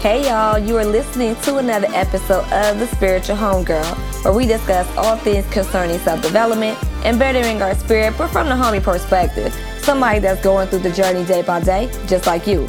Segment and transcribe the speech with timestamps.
[0.00, 4.86] Hey y'all, you are listening to another episode of The Spiritual Homegirl, where we discuss
[4.96, 9.52] all things concerning self development and bettering our spirit, but from the homie perspective.
[9.78, 12.68] Somebody that's going through the journey day by day, just like you.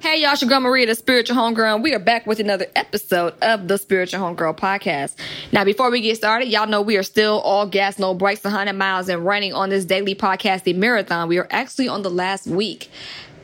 [0.00, 2.66] Hey y'all, it's your girl Maria, the Spiritual Homegirl, and we are back with another
[2.74, 5.14] episode of the Spiritual Homegirl podcast.
[5.52, 8.72] Now, before we get started, y'all know we are still all gas, no brakes, 100
[8.72, 11.28] miles, and running on this daily podcasting marathon.
[11.28, 12.90] We are actually on the last week.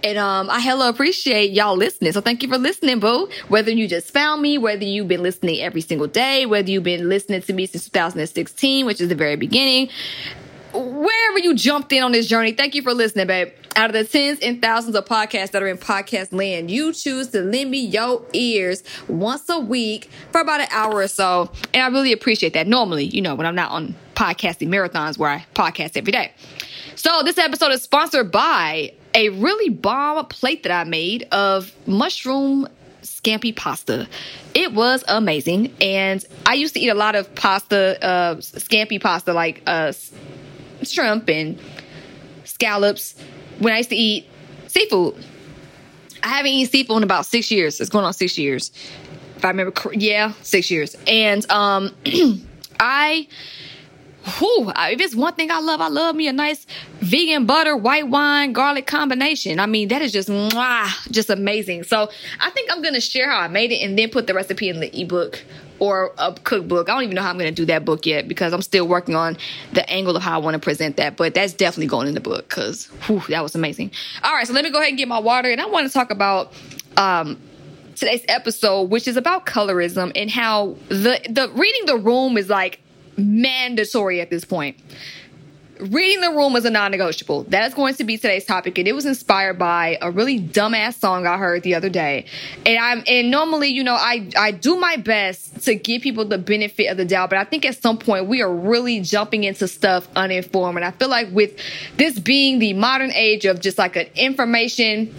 [0.03, 2.13] And um, I hella appreciate y'all listening.
[2.13, 3.29] So thank you for listening, boo.
[3.49, 7.09] Whether you just found me, whether you've been listening every single day, whether you've been
[7.09, 9.91] listening to me since 2016, which is the very beginning,
[10.73, 13.53] wherever you jumped in on this journey, thank you for listening, babe.
[13.77, 17.29] Out of the tens and thousands of podcasts that are in podcast land, you choose
[17.29, 21.51] to lend me your ears once a week for about an hour or so.
[21.73, 22.67] And I really appreciate that.
[22.67, 26.33] Normally, you know, when I'm not on podcasting marathons where I podcast every day.
[26.97, 32.69] So this episode is sponsored by a really bomb plate that I made of mushroom
[33.03, 34.09] scampi pasta.
[34.55, 35.75] It was amazing.
[35.81, 39.93] And I used to eat a lot of pasta, uh, scampi pasta, like uh,
[40.83, 41.59] shrimp and
[42.45, 43.15] scallops
[43.59, 44.27] when I used to eat
[44.67, 45.25] seafood.
[46.23, 47.81] I haven't eaten seafood in about six years.
[47.81, 48.73] It's going on six years.
[49.37, 50.97] If I remember, yeah, six years.
[51.07, 51.95] And um,
[52.81, 53.27] I
[54.25, 56.67] whew, if it's one thing I love, I love me a nice
[57.01, 59.59] vegan butter, white wine, garlic combination.
[59.61, 61.85] I mean, that is just mwah, just amazing.
[61.85, 62.11] So
[62.41, 64.81] I think I'm gonna share how I made it and then put the recipe in
[64.81, 65.43] the ebook
[65.79, 66.89] or a cookbook.
[66.89, 69.15] I don't even know how I'm gonna do that book yet because I'm still working
[69.15, 69.37] on
[69.73, 71.17] the angle of how I want to present that.
[71.17, 72.89] But that's definitely going in the book because
[73.29, 73.91] that was amazing.
[74.23, 75.93] All right, so let me go ahead and get my water, and I want to
[75.93, 76.53] talk about
[76.97, 77.41] um
[77.97, 82.81] today's episode, which is about colorism and how the the reading the room is like
[83.21, 84.77] mandatory at this point.
[85.79, 87.45] Reading the room is a non-negotiable.
[87.45, 90.99] That is going to be today's topic, and it was inspired by a really dumbass
[90.99, 92.27] song I heard the other day.
[92.67, 96.37] And I'm and normally, you know, I I do my best to give people the
[96.37, 99.67] benefit of the doubt, but I think at some point we are really jumping into
[99.67, 101.59] stuff uninformed, and I feel like with
[101.97, 105.15] this being the modern age of just like an information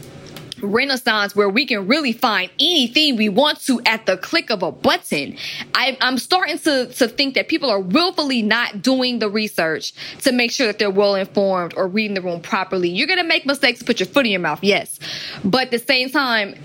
[0.61, 4.71] renaissance where we can really find anything we want to at the click of a
[4.71, 5.35] button.
[5.75, 10.31] I, am starting to, to think that people are willfully not doing the research to
[10.31, 12.89] make sure that they're well informed or reading the room properly.
[12.89, 14.99] You're going to make mistakes, put your foot in your mouth, yes.
[15.43, 16.55] But at the same time,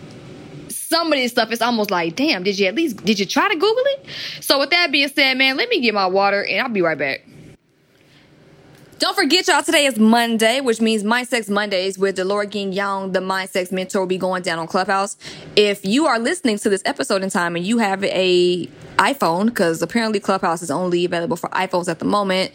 [0.68, 3.48] some of this stuff is almost like, damn, did you at least, did you try
[3.48, 4.06] to Google it?
[4.40, 6.98] So with that being said, man, let me get my water and I'll be right
[6.98, 7.22] back.
[8.98, 13.12] Don't forget, y'all, today is Monday, which means Mind Sex Mondays with Delora Ging Young,
[13.12, 15.18] the Mind Sex mentor, will be going down on Clubhouse.
[15.54, 19.82] If you are listening to this episode in time and you have a iPhone, because
[19.82, 22.52] apparently Clubhouse is only available for iPhones at the moment,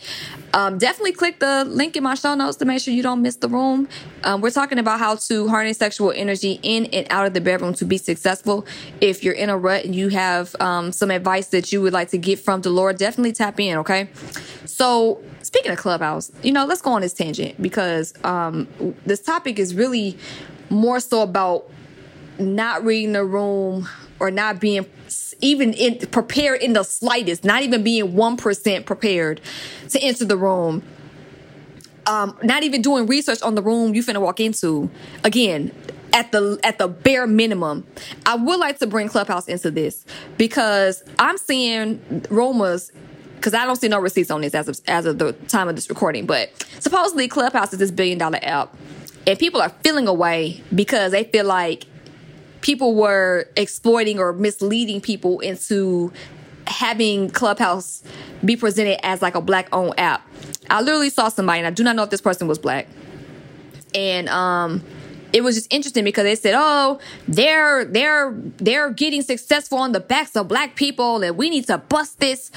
[0.56, 3.36] um, definitely click the link in my show notes to make sure you don't miss
[3.36, 3.88] the room.
[4.24, 7.76] Um, we're talking about how to harness sexual energy in and out of the bedroom
[7.76, 8.66] to be successful.
[9.00, 12.10] If you're in a rut and you have um, some advice that you would like
[12.10, 14.10] to get from Delora, definitely tap in, okay?
[14.66, 18.70] So, speaking of Clubhouse, you know, let's go on this tangent because um,
[19.06, 20.18] this topic is really
[20.70, 21.70] more so about
[22.40, 23.86] not reading the room
[24.22, 24.86] or not being
[25.42, 29.42] even in, prepared in the slightest, not even being 1% prepared
[29.90, 30.84] to enter the room.
[32.08, 34.90] Um, not even doing research on the room you finna walk into.
[35.26, 35.72] Again,
[36.14, 37.86] at the at the bare minimum.
[38.26, 40.06] I would like to bring Clubhouse into this
[40.38, 42.92] because I'm seeing rumors
[43.42, 45.76] because I don't see no receipts on this as of, as of the time of
[45.76, 46.28] this recording.
[46.28, 48.74] But supposedly, Clubhouse is this billion dollar app,
[49.26, 51.86] and people are feeling away because they feel like
[52.62, 56.14] people were exploiting or misleading people into
[56.68, 58.04] having Clubhouse
[58.46, 60.26] be presented as like a black owned app.
[60.70, 62.88] I literally saw somebody, and I do not know if this person was black,
[63.96, 64.84] and um
[65.34, 70.00] it was just interesting because they said, "Oh, they're they're they're getting successful on the
[70.00, 72.52] backs of black people, and we need to bust this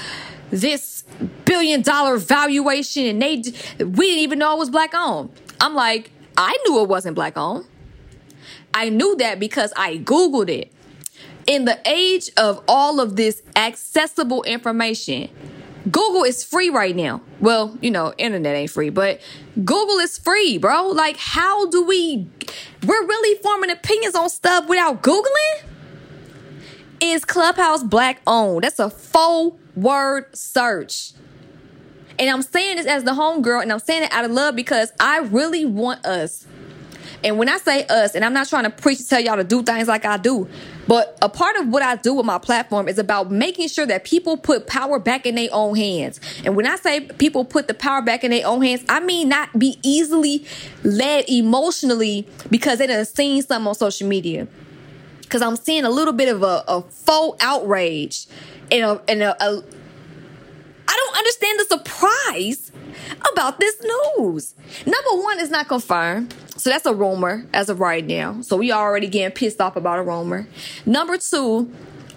[0.51, 1.05] this
[1.45, 3.37] billion dollar valuation." And they
[3.85, 5.31] we didn't even know it was black owned.
[5.61, 7.67] I'm like, I knew it wasn't black owned.
[8.73, 10.73] I knew that because I googled it.
[11.47, 15.29] In the age of all of this accessible information,
[15.91, 17.21] Google is free right now.
[17.41, 19.21] Well, you know, internet ain't free, but
[19.57, 20.89] Google is free, bro.
[20.89, 22.27] Like, how do we,
[22.87, 25.63] we're really forming opinions on stuff without Googling?
[27.01, 28.65] Is Clubhouse black owned?
[28.65, 31.13] That's a full word search.
[32.19, 34.93] And I'm saying this as the homegirl, and I'm saying it out of love because
[35.01, 36.47] I really want us
[37.25, 39.45] And when I say us, and I'm not trying to preach to tell y'all to
[39.45, 40.47] do things like I do,
[40.87, 44.05] but a part of what I do with my platform is about making sure that
[44.05, 46.21] people put power back in their own hands.
[46.45, 49.31] And when I say people put the power back in their own hands, I mean
[49.31, 50.45] not be easily
[50.83, 54.47] led emotionally because they done seen something on social media.
[55.23, 58.27] Because I'm seeing a little bit of a, a faux outrage
[58.71, 59.65] and a, and a, a
[61.15, 62.73] understand the surprise
[63.33, 63.77] about this
[64.19, 64.55] news.
[64.87, 66.35] Number one, it's not confirmed.
[66.57, 68.41] So that's a rumor as of right now.
[68.43, 70.47] So we already getting pissed off about a rumor.
[70.87, 71.73] Number two,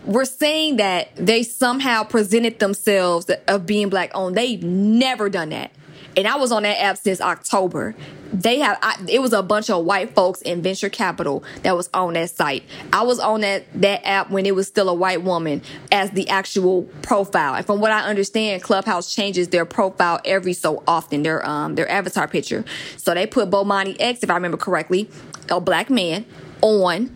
[0.06, 4.38] we're saying that they somehow presented themselves of being black owned.
[4.38, 5.72] They've never done that
[6.18, 7.96] and I was on that app since October.
[8.34, 11.90] They have I, it was a bunch of white folks in venture capital that was
[11.94, 12.64] on that site.
[12.92, 15.62] I was on that that app when it was still a white woman
[15.92, 17.54] as the actual profile.
[17.56, 21.90] And from what I understand, Clubhouse changes their profile every so often, their um their
[21.90, 22.66] avatar picture.
[22.98, 25.10] So they put Bomani X, if I remember correctly,
[25.50, 26.26] a black man
[26.62, 27.16] on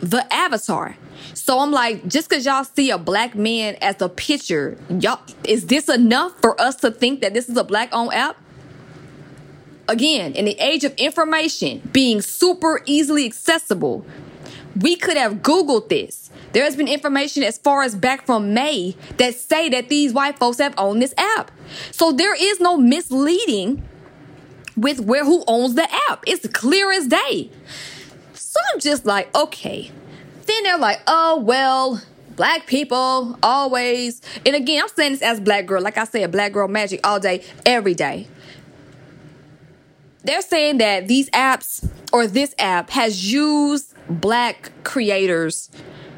[0.00, 0.96] the avatar.
[1.48, 5.64] So I'm like, just because y'all see a black man as a picture, y'all, is
[5.64, 8.36] this enough for us to think that this is a black owned app?
[9.88, 14.04] Again, in the age of information being super easily accessible,
[14.78, 16.28] we could have Googled this.
[16.52, 20.38] There has been information as far as back from May that say that these white
[20.38, 21.50] folks have owned this app.
[21.92, 23.88] So there is no misleading
[24.76, 26.24] with where who owns the app.
[26.26, 27.50] It's clear as day.
[28.34, 29.92] So I'm just like, okay,
[30.48, 32.02] then they're like, oh, well,
[32.36, 34.22] black people always.
[34.46, 35.82] And again, I'm saying this as black girl.
[35.82, 38.26] Like I said, black girl magic all day, every day.
[40.24, 45.70] They're saying that these apps or this app has used black creators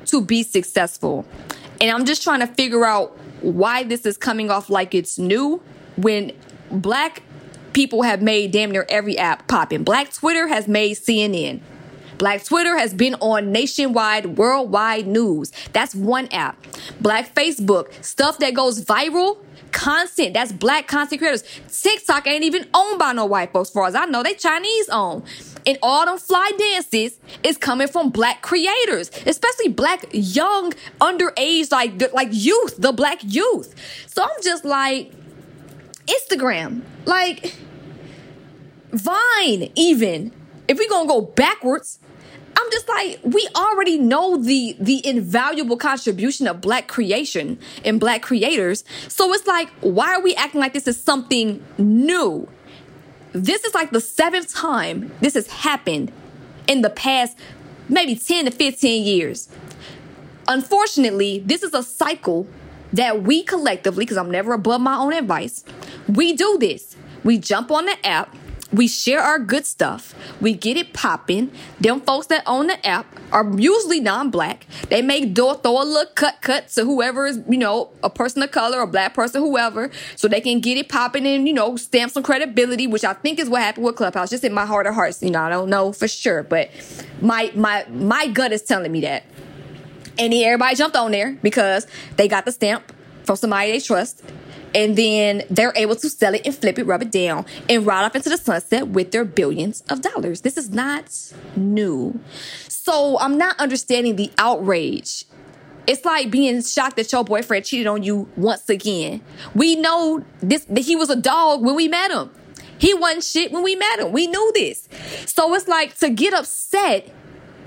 [0.06, 1.26] to be successful.
[1.80, 5.62] And I'm just trying to figure out why this is coming off like it's new
[5.96, 6.32] when
[6.70, 7.22] black
[7.72, 9.84] people have made damn near every app popping.
[9.84, 11.60] Black Twitter has made CNN.
[12.20, 15.52] Black Twitter has been on nationwide, worldwide news.
[15.72, 16.62] That's one app.
[17.00, 19.38] Black Facebook, stuff that goes viral,
[19.72, 20.34] content.
[20.34, 21.42] That's black content creators.
[21.72, 24.22] TikTok ain't even owned by no white folks, far as I know.
[24.22, 25.22] They Chinese owned.
[25.64, 32.12] And all them fly dances is coming from black creators, especially black young, underage, like
[32.12, 33.74] like youth, the black youth.
[34.06, 35.10] So I'm just like,
[36.06, 37.56] Instagram, like
[38.92, 40.32] Vine, even.
[40.68, 41.98] If we gonna go backwards,
[42.56, 48.22] I'm just like, we already know the the invaluable contribution of black creation and black
[48.22, 48.84] creators.
[49.08, 52.48] So it's like, why are we acting like this is something new?
[53.32, 56.12] This is like the seventh time this has happened
[56.66, 57.36] in the past
[57.88, 59.48] maybe 10 to 15 years.
[60.48, 62.46] Unfortunately, this is a cycle
[62.92, 65.64] that we collectively, because I'm never above my own advice,
[66.08, 66.96] we do this.
[67.22, 68.34] We jump on the app,
[68.72, 70.14] we share our good stuff.
[70.40, 71.50] We get it popping.
[71.80, 74.66] Them folks that own the app are usually non-black.
[74.88, 78.42] They make do throw a little cut cut to whoever is, you know, a person
[78.42, 81.76] of color, a black person, whoever, so they can get it popping and, you know,
[81.76, 84.30] stamp some credibility, which I think is what happened with Clubhouse.
[84.30, 86.70] Just in my heart of hearts, you know, I don't know for sure, but
[87.20, 89.24] my my my gut is telling me that.
[90.18, 91.86] And then everybody jumped on there because
[92.16, 92.92] they got the stamp
[93.24, 94.22] from somebody they trust
[94.74, 98.04] and then they're able to sell it and flip it, rub it down, and ride
[98.04, 100.42] off into the sunset with their billions of dollars.
[100.42, 101.10] This is not
[101.56, 102.20] new.
[102.68, 105.24] So I'm not understanding the outrage.
[105.86, 109.22] It's like being shocked that your boyfriend cheated on you once again.
[109.54, 112.30] We know this that he was a dog when we met him.
[112.78, 114.12] He wasn't shit when we met him.
[114.12, 114.88] We knew this.
[115.26, 117.12] So it's like to get upset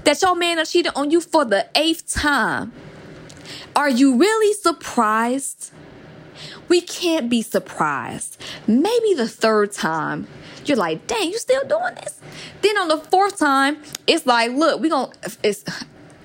[0.05, 2.71] that your man cheated on you for the eighth time.
[3.75, 5.71] Are you really surprised?
[6.67, 8.41] We can't be surprised.
[8.67, 10.27] Maybe the third time,
[10.65, 12.19] you're like, dang, you still doing this?
[12.61, 13.77] Then on the fourth time,
[14.07, 15.11] it's like, look, we gonna,
[15.43, 15.63] it's,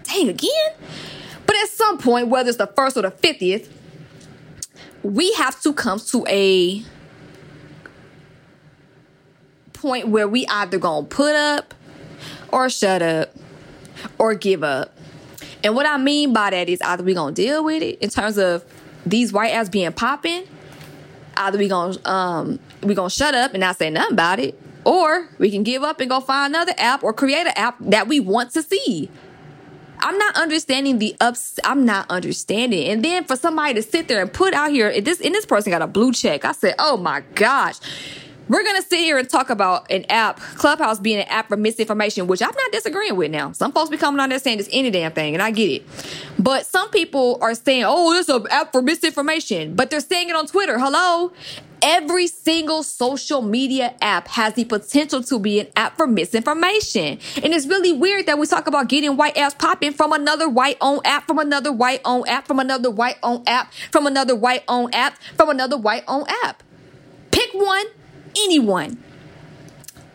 [0.05, 0.73] dang, again?
[1.47, 3.69] But at some point, whether it's the first or the 50th,
[5.03, 6.83] we have to come to a
[9.73, 11.75] point where we either gonna put up
[12.53, 13.35] or shut up
[14.19, 14.97] or give up.
[15.63, 18.39] And what I mean by that is either we gonna deal with it in terms
[18.39, 18.65] of
[19.11, 20.45] these white ass being popping,
[21.37, 25.29] either we gonna um we gonna shut up and not say nothing about it, or
[25.39, 28.21] we can give up and go find another app or create an app that we
[28.21, 29.11] want to see.
[30.01, 31.59] I'm not understanding the ups.
[31.65, 32.87] I'm not understanding.
[32.89, 35.73] And then for somebody to sit there and put out here, this and this person
[35.73, 36.45] got a blue check.
[36.45, 37.77] I said, oh my gosh.
[38.49, 41.57] We're going to sit here and talk about an app, Clubhouse being an app for
[41.59, 43.53] misinformation, which I'm not disagreeing with now.
[43.53, 45.87] Some folks be coming on there saying it's any damn thing, and I get it.
[46.39, 50.37] But some people are saying, oh, it's an app for misinformation, but they're saying it
[50.37, 50.79] on Twitter.
[50.79, 51.33] Hello?
[51.83, 57.19] Every single social media app has the potential to be an app for misinformation.
[57.37, 60.79] And it's really weird that we talk about getting white apps popping from another white
[60.81, 64.65] owned app, from another white owned app, from another white owned app, from another white
[64.67, 66.63] owned app, from another white owned app.
[67.31, 67.87] Pick one,
[68.37, 69.03] anyone.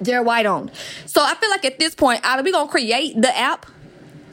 [0.01, 0.71] They're white owned.
[1.05, 3.65] So I feel like at this point, either going to create the app,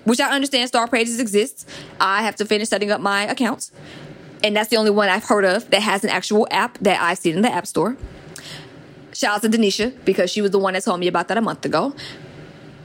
[0.04, 1.64] which I understand Star Pages exists.
[2.00, 3.70] I have to finish setting up my accounts
[4.42, 7.18] and that's the only one I've heard of that has an actual app that I've
[7.18, 7.96] seen in the App Store.
[9.12, 11.40] Shout out to Denisha because she was the one that told me about that a
[11.40, 11.94] month ago.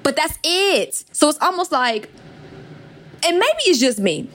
[0.03, 1.03] But that's it.
[1.11, 2.09] So it's almost like,
[3.25, 4.29] and maybe it's just me.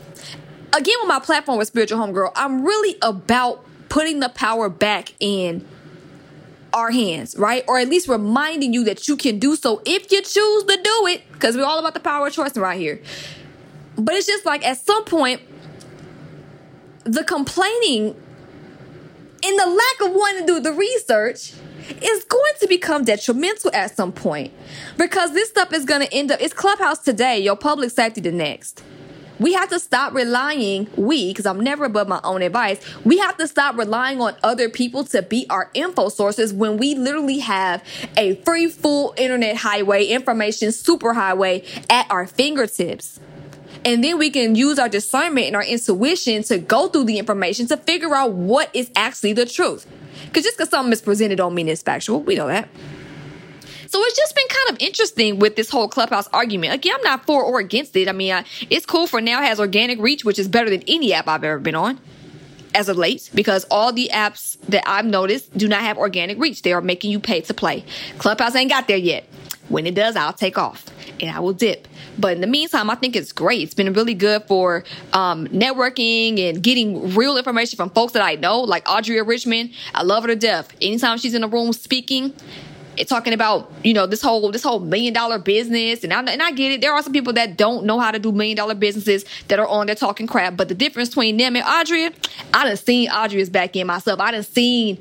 [0.73, 5.67] Again, with my platform with Spiritual Homegirl, I'm really about putting the power back in
[6.73, 7.65] our hands, right?
[7.69, 11.07] Or at least reminding you that you can do so if you choose to do
[11.07, 13.00] it, because we're all about the power of choice right here.
[13.97, 15.41] But it's just like at some point,
[17.05, 18.15] the complaining
[19.43, 21.55] and the lack of wanting to do the research
[22.03, 24.53] is going to become detrimental at some point
[24.97, 28.31] because this stuff is going to end up it's clubhouse today your public safety the
[28.31, 28.83] next
[29.41, 33.37] we have to stop relying we because i'm never above my own advice we have
[33.37, 37.83] to stop relying on other people to be our info sources when we literally have
[38.17, 43.19] a free full internet highway information superhighway at our fingertips
[43.85, 47.67] and then we can use our discernment and our intuition to go through the information
[47.69, 49.87] to figure out what is actually the truth.
[50.27, 52.21] Because just because something is presented don't mean it's factual.
[52.21, 52.69] We know that.
[53.91, 56.75] So it's just been kind of interesting with this whole clubhouse argument.
[56.75, 58.09] Again, I'm not for or against it.
[58.09, 59.43] I mean, it's cool for now.
[59.43, 61.99] It has organic reach, which is better than any app I've ever been on
[62.73, 66.63] as of late because all the apps that I've noticed do not have organic reach.
[66.63, 67.85] They are making you pay to play.
[68.19, 69.25] Clubhouse ain't got there yet.
[69.69, 70.87] When it does, I'll take off
[71.21, 71.89] and I will dip.
[72.17, 73.63] But in the meantime, I think it's great.
[73.63, 78.37] It's been really good for um, networking and getting real information from folks that I
[78.37, 79.73] know, like Adria Richmond.
[79.97, 80.73] I love her to death.
[80.81, 82.35] Anytime she's in a room speaking,
[83.09, 86.04] talking about you know this whole this whole million dollar business.
[86.04, 86.80] And I, and I get it.
[86.80, 89.66] There are some people that don't know how to do million dollar businesses that are
[89.66, 90.57] on there talking crap.
[90.57, 92.11] But the difference between them and Audrey,
[92.54, 94.21] I done seen Adria's back in myself.
[94.21, 94.99] I done seen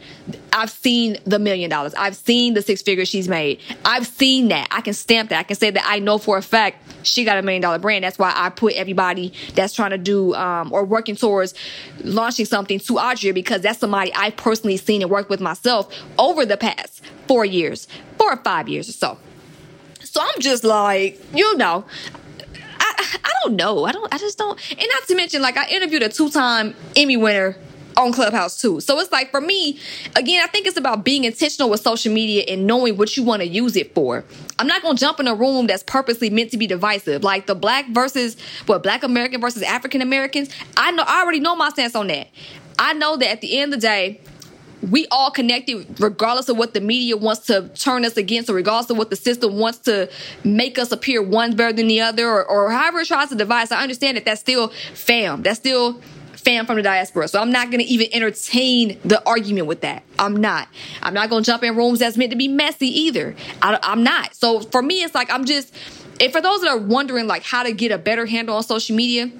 [0.53, 1.93] I've seen the million dollars.
[1.95, 3.59] I've seen the six figures she's made.
[3.85, 4.67] I've seen that.
[4.71, 5.39] I can stamp that.
[5.39, 8.03] I can say that I know for a fact she got a million dollar brand
[8.03, 11.53] that's why I put everybody that's trying to do um, or working towards
[12.03, 16.45] launching something to Adria because that's somebody I've personally seen and worked with myself over
[16.45, 17.87] the past four years,
[18.17, 19.17] four or five years or so.
[20.03, 21.85] So I'm just like, you know,
[22.79, 23.85] I I don't know.
[23.85, 27.17] I don't I just don't and not to mention like I interviewed a two-time Emmy
[27.17, 27.55] winner
[27.99, 28.79] on Clubhouse too.
[28.79, 29.79] So it's like for me,
[30.15, 33.41] again, I think it's about being intentional with social media and knowing what you want
[33.41, 34.23] to use it for.
[34.57, 37.55] I'm not gonna jump in a room that's purposely meant to be divisive, like the
[37.55, 40.49] black versus what black American versus African Americans.
[40.77, 42.29] I know I already know my stance on that.
[42.77, 44.21] I know that at the end of the day,
[44.89, 48.89] we all connected regardless of what the media wants to turn us against or regardless
[48.89, 50.09] of what the system wants to
[50.43, 53.67] make us appear one better than the other or, or however it tries to divide.
[53.67, 55.43] So I understand that that's still fam.
[55.43, 56.01] That's still
[56.49, 57.27] fam from the diaspora.
[57.27, 60.01] So I'm not going to even entertain the argument with that.
[60.17, 60.67] I'm not.
[61.03, 63.35] I'm not going to jump in rooms that's meant to be messy either.
[63.61, 64.33] I, I'm not.
[64.33, 65.75] So for me, it's like I'm just,
[66.19, 68.95] and for those that are wondering like how to get a better handle on social
[68.95, 69.31] media,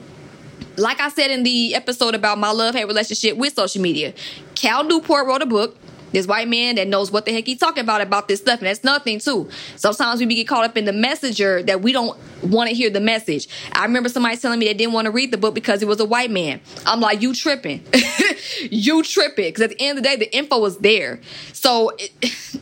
[0.78, 4.14] like I said in the episode about my love hate relationship with social media,
[4.54, 5.78] Cal Newport wrote a book.
[6.12, 8.68] This white man that knows what the heck he's talking about about this stuff, and
[8.68, 9.50] that's nothing too.
[9.76, 13.00] Sometimes we get caught up in the messenger that we don't want to hear the
[13.00, 13.48] message.
[13.74, 16.00] I remember somebody telling me they didn't want to read the book because it was
[16.00, 16.62] a white man.
[16.86, 17.84] I'm like, you tripping,
[18.62, 21.20] you tripping, because at the end of the day, the info was there.
[21.54, 21.92] So.
[21.98, 22.12] It,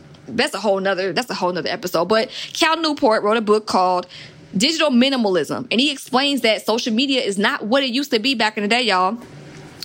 [0.30, 3.66] that's a whole nother that's a whole nother episode but cal newport wrote a book
[3.66, 4.06] called
[4.56, 5.66] digital minimalism.
[5.70, 8.62] And he explains that social media is not what it used to be back in
[8.62, 9.18] the day, y'all.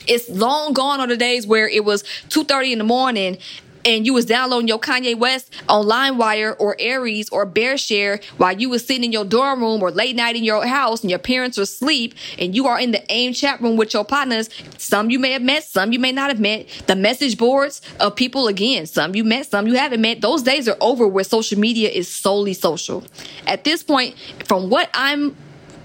[0.08, 3.38] It's long gone are the days where it was 2.30 in the morning
[3.86, 8.70] and you was downloading your Kanye West on LimeWire or Ares or BearShare while you
[8.70, 11.58] was sitting in your dorm room or late night in your house and your parents
[11.58, 14.50] are asleep and you are in the AIM chat room with your partners.
[14.78, 16.68] Some you may have met, some you may not have met.
[16.88, 20.22] The message boards of people again, some you met, some you haven't met.
[20.22, 23.04] Those days are over where social media is solely social.
[23.48, 25.36] At this point, from what I'm,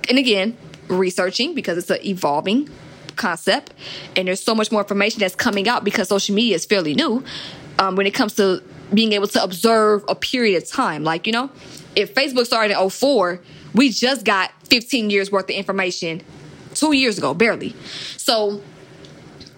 [0.08, 0.56] and again,
[0.88, 2.68] researching because it's an evolving
[3.18, 3.74] concept
[4.16, 7.22] and there's so much more information that's coming out because social media is fairly new
[7.78, 8.62] um, when it comes to
[8.94, 11.04] being able to observe a period of time.
[11.04, 11.50] Like, you know,
[11.94, 13.40] if Facebook started in 04,
[13.74, 16.22] we just got 15 years worth of information
[16.74, 17.74] two years ago, barely.
[18.16, 18.62] So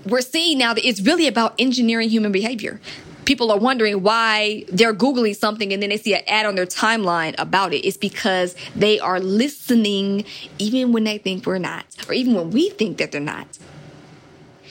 [0.05, 2.81] we're seeing now that it's really about engineering human behavior.
[3.31, 6.67] People are wondering why they're Googling something and then they see an ad on their
[6.67, 7.87] timeline about it.
[7.87, 10.25] It's because they are listening
[10.59, 13.47] even when they think we're not, or even when we think that they're not.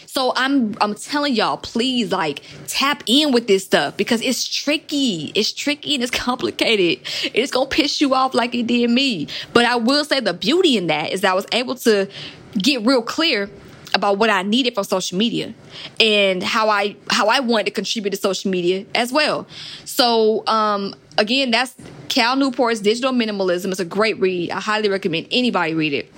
[0.07, 5.31] So I'm I'm telling y'all, please like tap in with this stuff because it's tricky.
[5.35, 7.07] It's tricky and it's complicated.
[7.33, 9.29] It's gonna piss you off like it did me.
[9.53, 12.09] But I will say the beauty in that is that I was able to
[12.57, 13.49] get real clear
[13.93, 15.53] about what I needed from social media
[16.00, 19.48] and how I how I wanted to contribute to social media as well.
[19.86, 21.75] So um again, that's
[22.08, 23.72] Cal Newport's Digital Minimalism.
[23.72, 24.51] It's a great read.
[24.51, 26.12] I highly recommend anybody read it.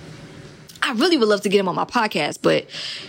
[0.83, 2.65] I really would love to get him on my podcast, but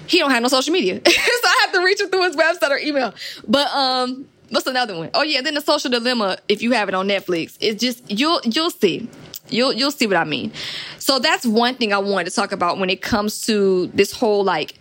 [0.06, 1.00] he don't have no social media.
[1.06, 3.14] so I have to reach him through his website or email.
[3.46, 5.10] But um what's another one?
[5.14, 8.40] Oh yeah, then the social dilemma, if you have it on Netflix, it's just you'll
[8.44, 9.08] you'll see.
[9.48, 10.52] You'll you'll see what I mean.
[10.98, 14.44] So that's one thing I wanted to talk about when it comes to this whole
[14.44, 14.74] like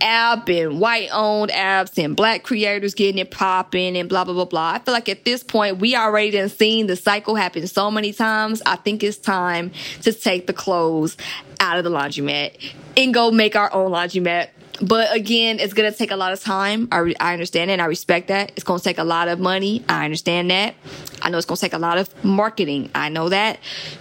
[0.00, 4.44] app and white owned apps and black creators getting it popping and blah blah blah
[4.44, 4.72] blah.
[4.74, 8.12] I feel like at this point we already done seen the cycle happen so many
[8.12, 8.62] times.
[8.66, 9.70] I think it's time
[10.02, 11.16] to take the clothes
[11.60, 12.56] out of the laundromat
[12.96, 14.48] and go make our own laundromat.
[14.80, 16.88] But again, it's gonna take a lot of time.
[16.92, 18.52] I, re- I understand it and I respect that.
[18.56, 19.84] It's gonna take a lot of money.
[19.88, 20.74] I understand that.
[21.20, 22.90] I know it's gonna take a lot of marketing.
[22.94, 23.58] I know that.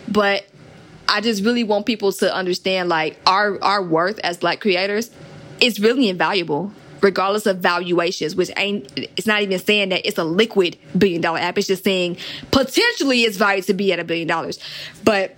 [0.08, 0.46] But
[1.08, 5.10] I just really want people to understand like our our worth as black creators
[5.60, 10.24] is really invaluable regardless of valuations, which ain't, it's not even saying that it's a
[10.24, 11.58] liquid billion dollar app.
[11.58, 12.18] It's just saying
[12.52, 14.60] potentially it's valued to be at a billion dollars.
[15.04, 15.36] But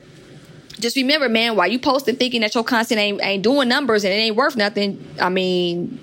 [0.80, 4.14] just remember, man, while you posting thinking that your content ain't, ain't doing numbers and
[4.14, 6.00] it ain't worth nothing, I mean,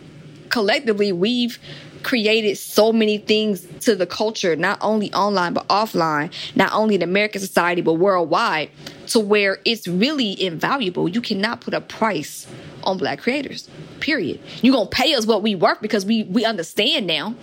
[0.50, 1.59] collectively, we've
[2.02, 7.02] created so many things to the culture, not only online, but offline, not only in
[7.02, 8.71] American society, but worldwide,
[9.09, 11.09] to where it's really invaluable.
[11.09, 12.47] You cannot put a price
[12.85, 13.68] on black creators.
[13.99, 14.40] Period.
[14.62, 17.35] You're gonna pay us what we work because we we understand now.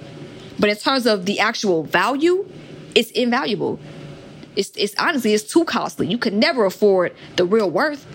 [0.59, 2.47] But in terms of the actual value,
[2.95, 3.79] it's invaluable.
[4.55, 6.07] It's it's honestly it's too costly.
[6.07, 8.05] You could never afford the real worth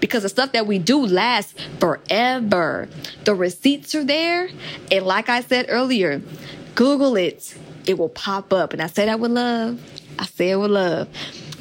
[0.00, 2.88] because the stuff that we do lasts forever.
[3.24, 4.48] The receipts are there,
[4.90, 6.22] and like I said earlier,
[6.74, 7.56] Google it.
[7.86, 9.80] It will pop up, and I say that with love.
[10.18, 11.08] I say it with love.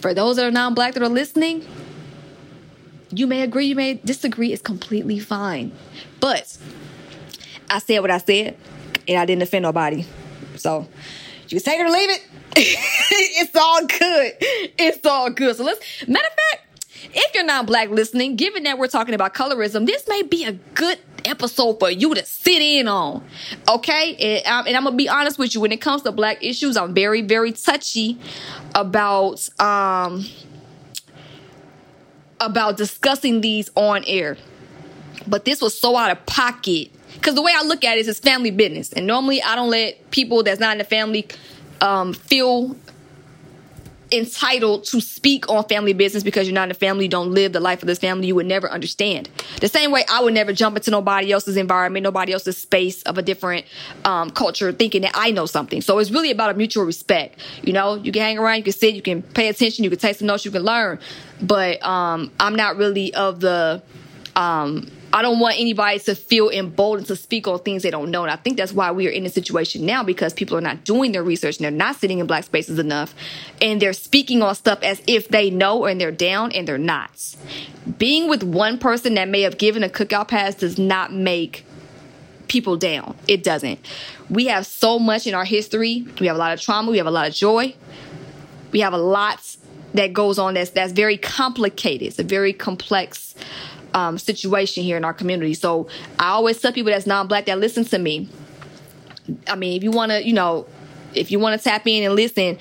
[0.02, 1.66] For those that are non-black that are listening,
[3.12, 4.54] you may agree, you may disagree.
[4.54, 5.72] It's completely fine.
[6.20, 6.58] But
[7.70, 8.58] I said what I said,
[9.08, 10.06] and I didn't offend nobody.
[10.58, 10.88] So
[11.48, 12.29] you can take it or leave it.
[12.56, 14.34] It's all good.
[14.78, 15.56] It's all good.
[15.56, 16.66] So let's, matter of fact,
[17.14, 20.54] if you're not black listening, given that we're talking about colorism, this may be a
[20.54, 23.24] good episode for you to sit in on.
[23.68, 24.16] Okay?
[24.16, 25.62] And, um, and I'm going to be honest with you.
[25.62, 28.20] When it comes to black issues, I'm very, very touchy
[28.76, 30.26] about, um,
[32.40, 34.38] about discussing these on air.
[35.28, 36.92] But this was so out of pocket.
[37.14, 38.94] Because the way I look at it is it's family business.
[38.94, 41.28] And normally I don't let people that's not in the family
[41.82, 42.76] um, feel
[44.12, 47.54] entitled to speak on family business because you're not in a family, you don't live
[47.54, 49.30] the life of this family, you would never understand.
[49.62, 53.18] The same way I would never jump into nobody else's environment, nobody else's space of
[53.18, 53.66] a different
[54.06, 55.82] um, culture thinking that I know something.
[55.82, 57.40] So it's really about a mutual respect.
[57.64, 60.00] You know, you can hang around, you can sit, you can pay attention, you can
[60.00, 61.00] take some notes, you can learn.
[61.42, 63.82] But um, I'm not really of the
[64.36, 68.24] um, I don't want anybody to feel emboldened to speak on things they don't know.
[68.24, 70.84] And I think that's why we are in a situation now because people are not
[70.84, 73.16] doing their research and they're not sitting in black spaces enough.
[73.62, 77.36] And they're speaking on stuff as if they know and they're down and they're not.
[77.98, 81.66] Being with one person that may have given a cookout pass does not make
[82.48, 83.16] people down.
[83.28, 83.80] It doesn't.
[84.30, 86.06] We have so much in our history.
[86.20, 86.92] We have a lot of trauma.
[86.92, 87.76] We have a lot of joy.
[88.72, 89.56] We have a lot
[89.94, 92.08] that goes on that's that's very complicated.
[92.08, 93.34] It's a very complex
[93.94, 95.54] um, situation here in our community.
[95.54, 98.30] So I always tell people that's non-black that listen to me.
[99.48, 100.66] I mean, if you want to, you know,
[101.14, 102.58] if you want to tap in and listen,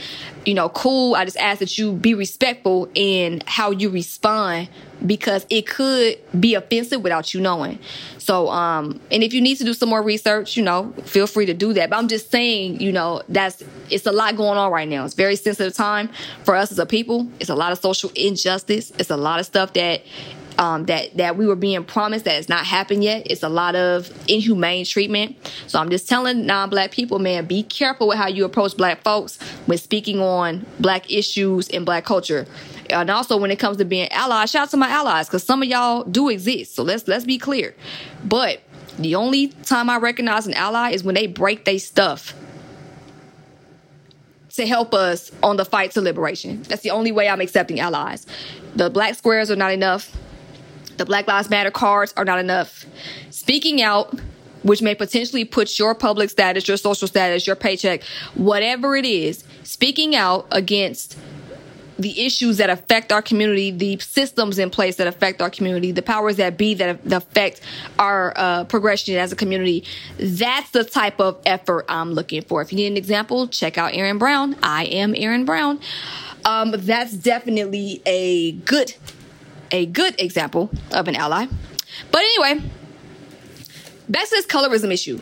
[0.47, 1.15] you know, cool.
[1.15, 4.69] I just ask that you be respectful in how you respond
[5.05, 7.79] because it could be offensive without you knowing.
[8.19, 11.47] So, um, and if you need to do some more research, you know, feel free
[11.47, 11.91] to do that.
[11.91, 15.05] But I'm just saying, you know, that's, it's a lot going on right now.
[15.05, 16.09] It's very sensitive time
[16.45, 17.29] for us as a people.
[17.41, 18.91] It's a lot of social injustice.
[18.99, 20.03] It's a lot of stuff that
[20.59, 23.23] um, that that we were being promised that has not happened yet.
[23.27, 25.37] It's a lot of inhumane treatment.
[25.69, 29.41] So I'm just telling non-black people, man, be careful with how you approach black folks
[29.67, 32.47] when speaking on black issues and black culture.
[32.91, 35.63] And also when it comes to being allies, shout out to my allies because some
[35.63, 36.75] of y'all do exist.
[36.75, 37.75] So let's let's be clear.
[38.25, 38.61] But
[38.99, 42.35] the only time I recognize an ally is when they break their stuff
[44.51, 46.63] to help us on the fight to liberation.
[46.65, 48.27] That's the only way I'm accepting allies.
[48.75, 50.11] The black squares are not enough.
[50.99, 52.85] The Black Lives Matter cards are not enough.
[53.31, 54.19] Speaking out,
[54.63, 58.03] which may potentially put your public status, your social status, your paycheck,
[58.35, 61.17] whatever it is, speaking out against
[61.99, 66.03] the issues that affect our community, the systems in place that affect our community, the
[66.03, 67.61] powers that be that, affect
[67.99, 69.85] our uh, progression as a community.
[70.19, 72.63] That's the type of effort I'm looking for.
[72.63, 74.57] If you need an example, check out Aaron Brown.
[74.63, 75.81] I am Aaron Brown.
[76.45, 78.95] Um, that's definitely a good,
[79.71, 81.47] a good example of an ally.
[82.11, 82.63] But anyway,
[84.09, 85.21] back to this colorism issue.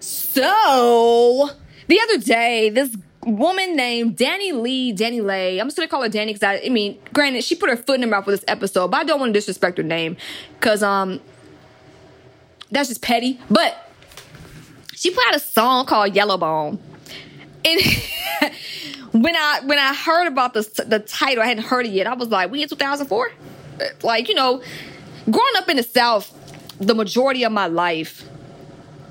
[0.00, 1.50] So
[1.86, 5.58] the other day, this woman named DaniLeigh, Danny Lay.
[5.58, 7.96] I'm just gonna call her Dani because I, I mean, granted, she put her foot
[7.96, 10.16] in her mouth with this episode, but I don't want to disrespect her name
[10.58, 11.20] because um,
[12.70, 13.40] that's just petty.
[13.50, 13.90] But
[14.94, 16.78] she put out a song called Yellow Bone,
[17.64, 17.80] and
[19.14, 22.06] when I when I heard about the the title, I hadn't heard it yet.
[22.06, 23.30] I was like, we in 2004,
[24.02, 24.62] like you know,
[25.30, 26.32] growing up in the South,
[26.78, 28.28] the majority of my life,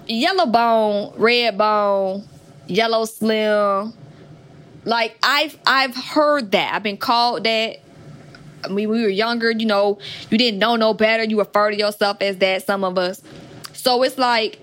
[0.07, 2.27] Yellow Bone, Red Bone.
[2.67, 3.93] Yellow Slim,
[4.85, 6.73] like I've I've heard that.
[6.73, 7.79] I've been called that.
[8.63, 11.23] I mean, we were younger, you know, you didn't know no better.
[11.23, 13.21] You refer to yourself as that, some of us.
[13.73, 14.62] So it's like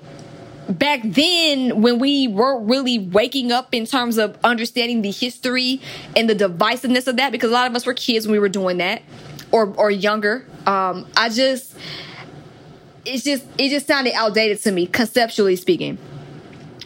[0.71, 5.81] back then when we weren't really waking up in terms of understanding the history
[6.17, 8.49] and the divisiveness of that, because a lot of us were kids when we were
[8.49, 9.03] doing that
[9.51, 10.47] or or younger.
[10.67, 11.75] Um, I just
[13.05, 15.99] it's just it just sounded outdated to me, conceptually speaking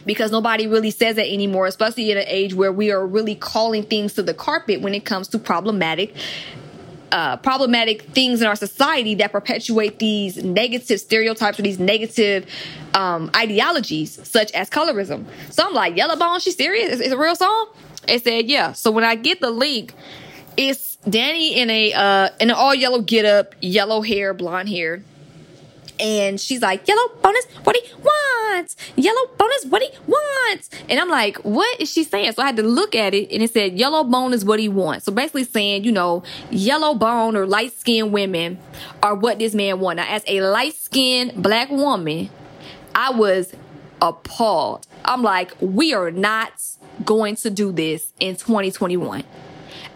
[0.05, 3.83] because nobody really says that anymore, especially in an age where we are really calling
[3.83, 6.15] things to the carpet when it comes to problematic
[7.11, 12.49] uh, problematic things in our society that perpetuate these negative stereotypes or these negative
[12.93, 15.25] um, ideologies, such as colorism.
[15.49, 16.93] So I'm like, Yellow Bone, she serious?
[16.93, 17.69] It's, it's a real song?
[18.07, 18.73] It said, yeah.
[18.73, 19.93] So when I get the link,
[20.57, 25.03] it's Dani in a uh, in an all yellow get up, yellow hair, blonde hair
[25.99, 28.75] and she's like, Yellow bonus, what he wants.
[28.95, 30.69] Yellow bonus, what he wants.
[30.89, 32.33] And I'm like, what is she saying?
[32.33, 34.69] So I had to look at it and it said, Yellow bone is what he
[34.69, 35.05] wants.
[35.05, 38.59] So basically saying, you know, yellow bone or light skinned women
[39.01, 39.97] are what this man wants.
[39.97, 42.29] Now, as a light skinned black woman,
[42.93, 43.53] I was
[44.01, 44.87] appalled.
[45.03, 46.51] I'm like, we are not
[47.03, 49.23] going to do this in 2021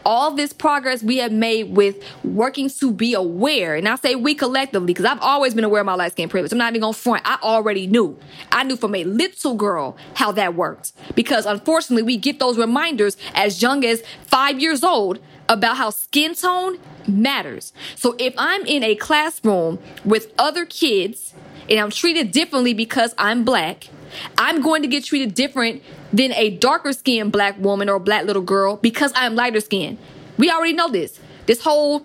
[0.05, 4.35] all this progress we have made with working to be aware, and I say we
[4.35, 6.51] collectively, because I've always been aware of my light skin privilege.
[6.51, 7.23] I'm not even going to front.
[7.25, 8.17] I already knew.
[8.51, 10.93] I knew from a little girl how that worked.
[11.15, 16.35] Because unfortunately, we get those reminders as young as five years old about how skin
[16.35, 17.73] tone matters.
[17.95, 21.33] So if I'm in a classroom with other kids
[21.69, 23.89] and I'm treated differently because I'm black,
[24.37, 28.41] I'm going to get treated different than a darker skinned black woman or black little
[28.41, 29.97] girl because I'm lighter skinned.
[30.37, 31.19] We already know this.
[31.45, 31.99] This whole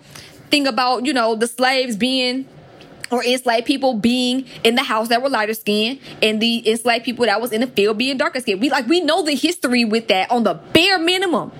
[0.51, 2.47] thing about, you know, the slaves being
[3.11, 7.27] or enslaved people being in the house that were lighter skinned and the enslaved people
[7.27, 8.61] that was in the field being darker skinned.
[8.61, 11.53] We like we know the history with that on the bare minimum.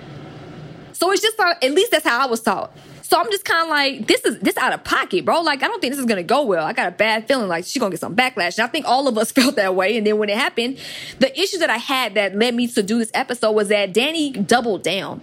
[0.93, 2.75] So it's just like, at least that's how I was taught.
[3.07, 5.41] So I'm just kind of like, this is this out of pocket, bro.
[5.41, 6.65] Like I don't think this is gonna go well.
[6.65, 8.57] I got a bad feeling like she's gonna get some backlash.
[8.57, 9.95] And I think all of us felt that way.
[9.95, 10.79] And then when it happened,
[11.19, 14.47] the issue that I had that led me to do this episode was that Dani
[14.47, 15.21] doubled down.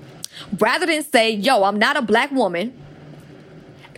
[0.59, 2.73] Rather than say, yo, I'm not a black woman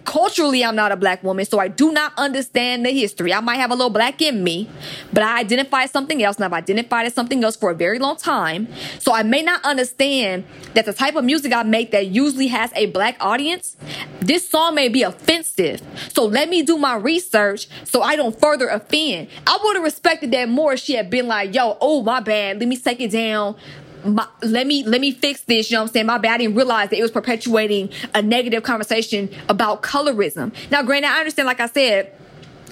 [0.04, 3.32] culturally I'm not a black woman, so I do not understand the history.
[3.32, 4.68] I might have a little black in me,
[5.12, 7.98] but I identify as something else and I've identified as something else for a very
[7.98, 8.68] long time.
[8.98, 12.72] So I may not understand that the type of music I make that usually has
[12.74, 13.76] a black audience,
[14.20, 15.82] this song may be offensive.
[16.12, 19.28] So let me do my research so I don't further offend.
[19.46, 22.58] I would have respected that more if she had been like, yo, oh my bad,
[22.60, 23.56] let me take it down
[24.04, 25.70] my, let me let me fix this.
[25.70, 26.06] You know what I'm saying?
[26.06, 26.34] My bad.
[26.34, 30.52] I didn't realize that it was perpetuating a negative conversation about colorism.
[30.70, 31.46] Now, granted, I understand.
[31.46, 32.12] Like I said,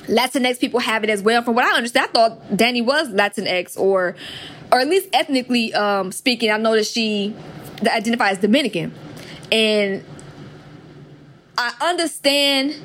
[0.09, 1.43] Latinx people have it as well.
[1.43, 4.15] From what I understand, I thought Dani was Latinx or
[4.71, 6.51] or at least ethnically um, speaking.
[6.51, 7.35] I know that she
[7.87, 8.93] identifies Dominican,
[9.51, 10.05] and
[11.57, 12.77] I understand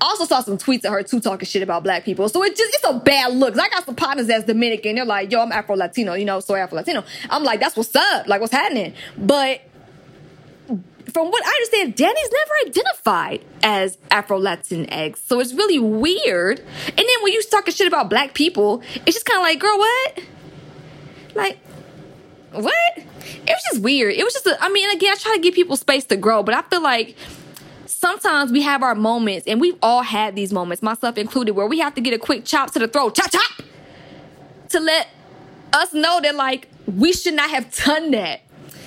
[0.00, 2.28] I also saw some tweets of her too talking shit about black people.
[2.28, 3.58] So it just it's a bad look.
[3.58, 4.96] I got some partners that's Dominican.
[4.96, 7.04] They're like, yo, I'm Afro Latino, you know, so Afro Latino.
[7.28, 8.26] I'm like, that's what's up.
[8.26, 8.94] Like, what's happening?
[9.16, 9.62] But
[11.12, 15.18] from what I understand, Dani's never identified as Afro Latinx.
[15.26, 16.60] So it's really weird.
[16.60, 19.78] And then when you talking shit about black people, it's just kind of like, girl,
[19.78, 20.20] what?
[21.34, 21.58] Like,
[22.52, 22.74] what?
[22.96, 24.14] It was just weird.
[24.14, 26.42] It was just, a, I mean, again, I try to give people space to grow,
[26.42, 27.16] but I feel like
[28.00, 31.78] sometimes we have our moments, and we've all had these moments, myself included, where we
[31.80, 33.62] have to get a quick chop to the throat, chop chop,
[34.70, 35.08] to let
[35.74, 38.40] us know that like we should not have done that.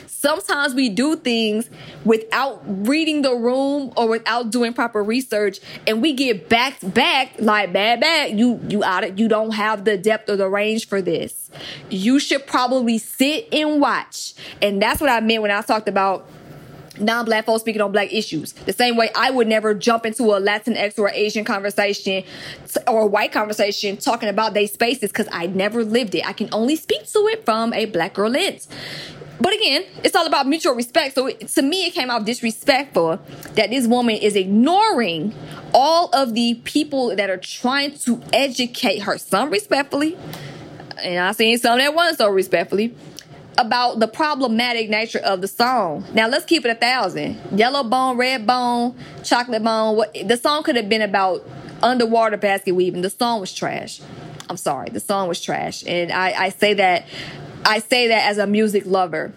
[0.08, 1.69] sometimes we do things
[2.06, 7.73] without reading the room or without doing proper research and we get backed back like
[7.73, 11.02] bad bad you you out of you don't have the depth or the range for
[11.02, 11.49] this
[11.89, 16.26] you should probably sit and watch and that's what i meant when i talked about
[16.99, 18.53] non-black folks speaking on black issues.
[18.53, 22.23] The same way I would never jump into a Latinx or Asian conversation
[22.88, 26.25] or white conversation talking about their spaces because I never lived it.
[26.25, 28.67] I can only speak to it from a black girl lens.
[29.41, 31.15] But again, it's all about mutual respect.
[31.15, 33.19] So it, to me, it came out disrespectful
[33.56, 35.34] that this woman is ignoring
[35.73, 40.15] all of the people that are trying to educate her, some respectfully,
[41.03, 42.95] and I seen some that wasn't so respectfully,
[43.57, 46.05] about the problematic nature of the song.
[46.13, 47.39] Now let's keep it a thousand.
[47.57, 49.95] Yellow bone, red bone, chocolate bone.
[49.95, 51.47] What the song could have been about
[51.81, 53.01] underwater basket weaving.
[53.01, 54.01] The song was trash.
[54.49, 57.05] I'm sorry, the song was trash, and I, I say that
[57.65, 59.33] I say that as a music lover.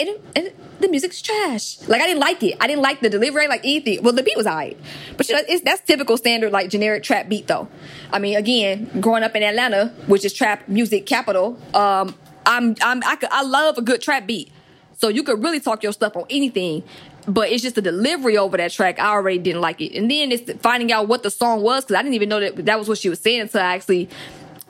[0.00, 1.78] And, and the music's trash.
[1.88, 2.56] Like I didn't like it.
[2.60, 4.02] I didn't like the delivery, like anything.
[4.02, 4.76] Well, the beat was alright,
[5.16, 7.68] but you know, that's typical standard like generic trap beat though.
[8.12, 13.02] I mean, again, growing up in Atlanta, which is trap music capital, um, I'm I'm
[13.04, 14.50] I, could, I love a good trap beat.
[14.96, 16.82] So you could really talk your stuff on anything,
[17.26, 18.98] but it's just the delivery over that track.
[18.98, 21.96] I already didn't like it, and then it's finding out what the song was because
[21.96, 24.08] I didn't even know that that was what she was saying until I actually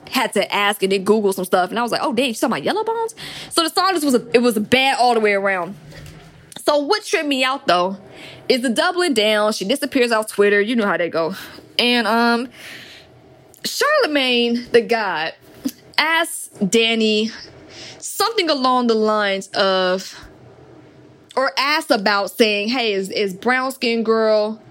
[0.09, 2.39] had to ask and then Google some stuff, and I was like, oh dang, she's
[2.39, 3.15] talking about yellow bones.
[3.49, 5.75] So the song just was a, it was bad all the way around.
[6.65, 7.97] So what tripped me out though
[8.49, 9.53] is the doubling down.
[9.53, 10.61] She disappears off Twitter.
[10.61, 11.35] You know how they go,
[11.79, 12.49] and um,
[13.63, 15.33] Charlemagne the God
[15.97, 17.31] asked Dani
[17.99, 20.27] something along the lines of,
[21.35, 24.61] or asked about saying, hey, is, is brown skin girl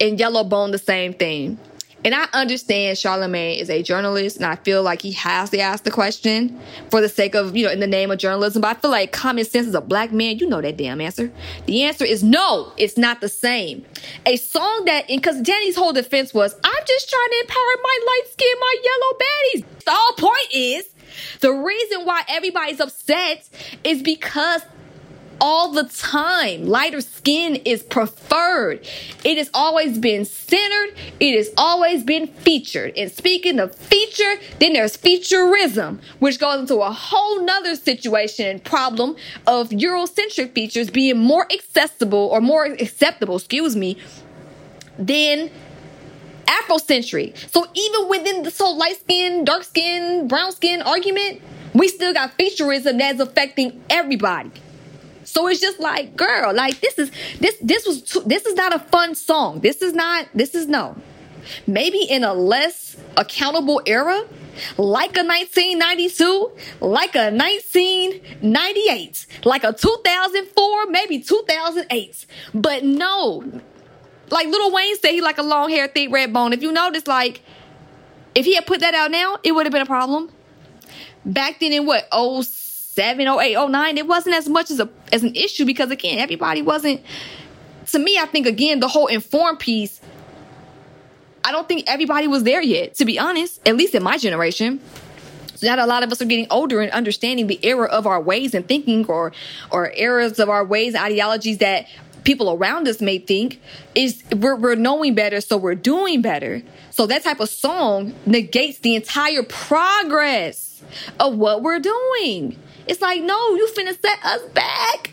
[0.00, 1.58] and yellow bone the same thing?
[2.04, 5.84] And I understand Charlemagne is a journalist, and I feel like he has to ask
[5.84, 8.62] the question for the sake of, you know, in the name of journalism.
[8.62, 11.32] But I feel like common sense as a black man, you know that damn answer.
[11.66, 13.84] The answer is no, it's not the same.
[14.26, 18.32] A song that, because Dani's whole defense was, I'm just trying to empower my light
[18.32, 19.84] skin, my yellow baddies.
[19.84, 20.88] The whole point is,
[21.40, 23.48] the reason why everybody's upset
[23.82, 24.62] is because
[25.40, 26.66] all the time.
[26.66, 28.86] Lighter skin is preferred.
[29.24, 30.94] It has always been centered.
[31.20, 32.96] It has always been featured.
[32.96, 38.62] And speaking of feature, then there's featureism, which goes into a whole nother situation and
[38.62, 43.96] problem of Eurocentric features being more accessible or more acceptable, excuse me,
[44.98, 45.50] than
[46.46, 47.36] Afrocentric.
[47.50, 51.42] So even within this whole light skin, dark skin, brown skin argument,
[51.74, 54.50] we still got featureism that's affecting everybody.
[55.28, 58.74] So it's just like, girl, like this is this this was too, this is not
[58.74, 59.60] a fun song.
[59.60, 60.96] This is not this is no.
[61.66, 64.24] Maybe in a less accountable era,
[64.78, 72.26] like a 1992, like a 1998, like a 2004, maybe 2008.
[72.54, 73.44] But no,
[74.30, 76.52] like Lil Wayne said, he like a long hair, thick red bone.
[76.52, 77.42] If you notice, like,
[78.34, 80.30] if he had put that out now, it would have been a problem.
[81.24, 82.42] Back then in what, oh
[82.98, 86.62] 07, 08, 09, it wasn't as much as a as an issue because again, everybody
[86.62, 87.00] wasn't
[87.92, 90.00] to me, I think again, the whole informed piece,
[91.44, 94.80] I don't think everybody was there yet, to be honest, at least in my generation.
[95.54, 98.20] So now a lot of us are getting older and understanding the era of our
[98.20, 99.32] ways and thinking or
[99.70, 101.86] or eras of our ways, and ideologies that
[102.24, 103.60] people around us may think
[103.94, 106.62] is we're, we're knowing better, so we're doing better.
[106.90, 110.82] So that type of song negates the entire progress
[111.18, 112.58] of what we're doing.
[112.88, 115.12] It's like, no, you finna set us back.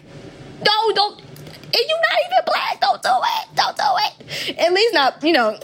[0.65, 1.19] No, don't.
[1.19, 2.81] And you not even black.
[2.81, 3.55] Don't do it.
[3.55, 4.59] Don't do it.
[4.59, 5.59] At least not, you know,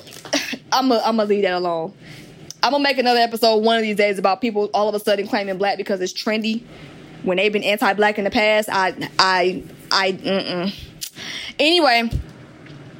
[0.71, 1.93] I'm going to leave that alone.
[2.63, 5.28] I'm gonna make another episode one of these days about people all of a sudden
[5.28, 6.63] claiming black because it's trendy
[7.24, 8.69] when they've been anti-black in the past.
[8.71, 10.76] I, I, I, mm-mm.
[11.58, 12.12] Anyway,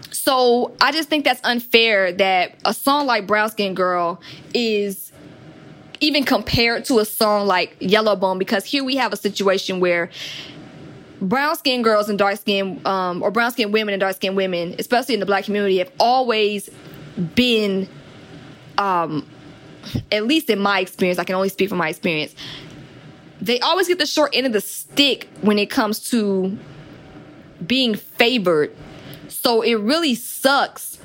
[0.10, 4.20] so I just think that's unfair that a song like Brown Skin Girl
[4.54, 5.11] is
[6.02, 10.10] even compared to a song like Yellow Bone because here we have a situation where
[11.22, 14.76] brown skinned girls and dark skinned um, or brown skinned women and dark skinned women,
[14.80, 16.70] especially in the black community, have always
[17.36, 17.88] been
[18.78, 19.26] um,
[20.12, 22.36] at least in my experience, I can only speak from my experience.
[23.40, 26.58] They always get the short end of the stick when it comes to
[27.66, 28.76] being favored.
[29.28, 31.00] So it really sucks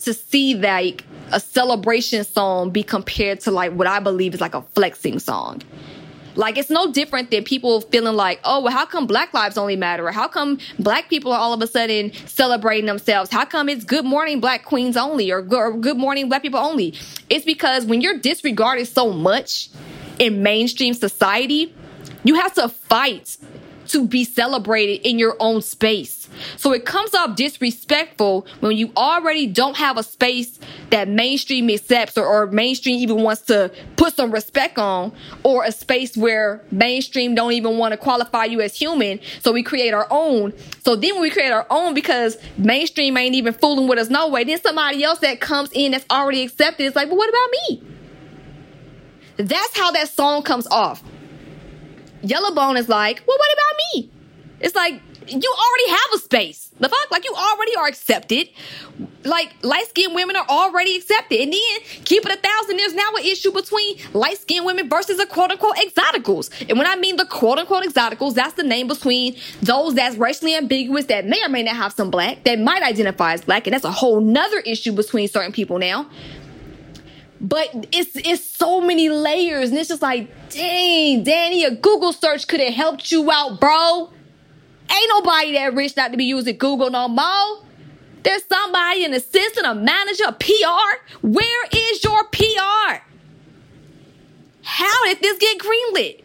[0.00, 4.54] to see like a celebration song be compared to like what I believe is like
[4.54, 5.62] a flexing song.
[6.34, 9.74] Like it's no different than people feeling like, oh, well, how come black lives only
[9.74, 10.06] matter?
[10.06, 13.30] Or how come black people are all of a sudden celebrating themselves?
[13.30, 16.94] How come it's good morning black queens only or good morning black people only?
[17.28, 19.68] It's because when you're disregarded so much
[20.20, 21.74] in mainstream society,
[22.24, 23.36] You have to fight
[23.88, 26.17] to be celebrated in your own space.
[26.56, 30.58] So it comes off disrespectful when you already don't have a space
[30.90, 35.72] that mainstream accepts or, or, mainstream even wants to put some respect on or a
[35.72, 39.20] space where mainstream don't even want to qualify you as human.
[39.40, 40.52] So we create our own.
[40.84, 44.28] So then when we create our own because mainstream ain't even fooling with us no
[44.28, 47.50] way, then somebody else that comes in that's already accepted is like, well, what about
[47.68, 47.82] me?
[49.38, 51.02] That's how that song comes off.
[52.22, 54.10] Yellowbone is like, well, what about me?
[54.60, 56.70] It's like, you already have a space.
[56.80, 57.10] The fuck?
[57.10, 58.48] Like, you already are accepted.
[59.24, 61.40] Like, light skinned women are already accepted.
[61.40, 65.18] And then, keep it a thousand, there's now an issue between light skinned women versus
[65.18, 66.50] the quote unquote exoticals.
[66.68, 70.54] And when I mean the quote unquote exoticals, that's the name between those that's racially
[70.54, 73.66] ambiguous that may or may not have some black, that might identify as black.
[73.66, 76.08] And that's a whole nother issue between certain people now.
[77.40, 82.48] But it's it's so many layers, and it's just like, dang, Dani, a Google search
[82.48, 84.10] could have helped you out, bro.
[84.90, 87.64] Ain't nobody that rich not to be using Google no more.
[88.22, 91.26] There's somebody, an assistant, a manager, a PR.
[91.26, 93.02] Where is your PR?
[94.62, 96.24] How did this get greenlit?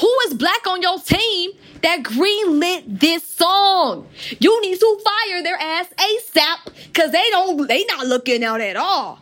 [0.00, 1.52] Who is black on your team
[1.82, 4.08] that greenlit this song?
[4.38, 8.76] You need to fire their ass ASAP because they don't, they not looking out at
[8.76, 9.20] all.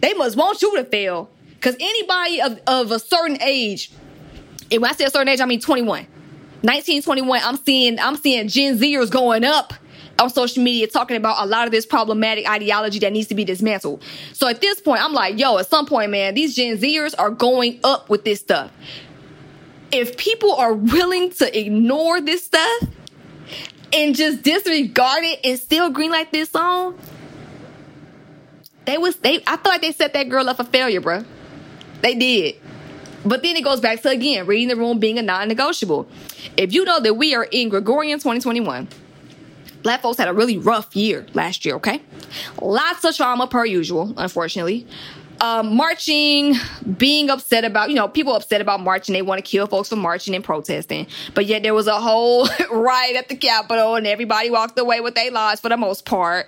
[0.00, 1.30] They must want you to fail.
[1.54, 3.92] Because anybody of, of a certain age,
[4.72, 6.08] and when I say a certain age, I mean 21.
[6.62, 9.74] 19, 21, I'm seeing, I'm seeing Gen Zers going up
[10.18, 13.44] on social media talking about a lot of this problematic ideology that needs to be
[13.44, 14.02] dismantled.
[14.32, 17.30] So at this point, I'm like, yo, at some point, man, these Gen Zers are
[17.30, 18.70] going up with this stuff.
[19.90, 22.82] If people are willing to ignore this stuff
[23.92, 26.98] and just disregard it and still greenlight this song,
[28.84, 31.24] they was they I feel like they set that girl up for failure, bro.
[32.00, 32.56] They did.
[33.24, 36.08] But then it goes back to again, reading the room being a non-negotiable.
[36.56, 38.88] If you know that we are in Gregorian 2021,
[39.82, 42.00] black folks had a really rough year last year, okay?
[42.60, 44.86] Lots of trauma per usual, unfortunately.
[45.42, 46.54] Um, marching,
[46.98, 49.12] being upset about, you know, people upset about marching.
[49.12, 51.08] They want to kill folks for marching and protesting.
[51.34, 55.16] But yet there was a whole riot at the Capitol and everybody walked away with
[55.16, 56.46] their lives for the most part.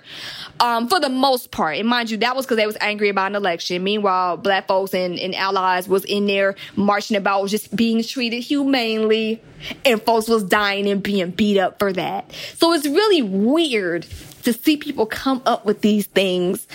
[0.61, 1.75] Um, for the most part.
[1.75, 3.83] And mind you, that was because they was angry about an election.
[3.83, 9.41] Meanwhile, black folks and, and allies was in there marching about just being treated humanely.
[9.83, 12.31] And folks was dying and being beat up for that.
[12.55, 14.07] So it's really weird
[14.43, 16.65] to see people come up with these things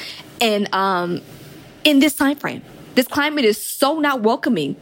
[0.40, 1.22] and um
[1.84, 2.62] in this time frame.
[2.94, 4.76] This climate is so not welcoming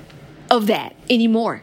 [0.50, 1.62] of that anymore.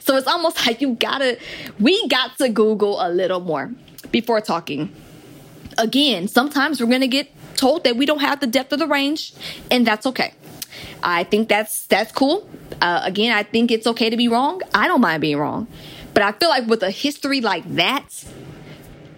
[0.00, 1.38] So it's almost like you gotta,
[1.78, 3.72] we got to Google a little more
[4.10, 4.92] before talking.
[5.76, 9.32] Again, sometimes we're gonna get told that we don't have the depth of the range,
[9.70, 10.34] and that's okay.
[11.02, 12.48] I think that's that's cool.
[12.80, 14.62] Uh, again, I think it's okay to be wrong.
[14.74, 15.66] I don't mind being wrong,
[16.14, 18.24] but I feel like with a history like that,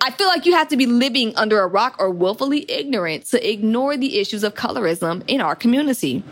[0.02, 3.50] I feel like you have to be living under a rock or willfully ignorant to
[3.50, 6.22] ignore the issues of colorism in our community.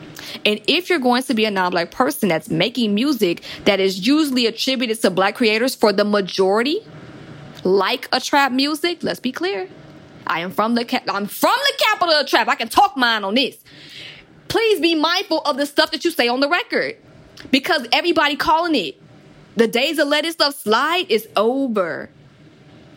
[0.46, 4.07] And if you're going to be a non black person that's making music that is
[4.07, 6.81] usually attributed to black creators for the majority,
[7.62, 9.68] like a trap music, let's be clear.
[10.26, 12.48] I am from the cap- I'm from the capital of trap.
[12.48, 13.59] I can talk mine on this.
[14.48, 16.96] Please be mindful of the stuff that you say on the record.
[17.50, 19.00] Because everybody calling it.
[19.57, 22.09] The days of letting stuff slide is over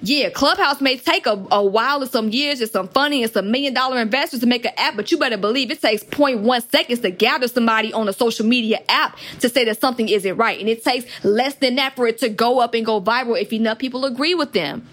[0.03, 3.51] yeah, Clubhouse may take a, a while or some years and some funding and some
[3.51, 7.01] million dollar investors to make an app, but you better believe it takes 0.1 seconds
[7.01, 10.59] to gather somebody on a social media app to say that something isn't right.
[10.59, 13.53] And it takes less than that for it to go up and go viral if
[13.53, 14.87] enough people agree with them.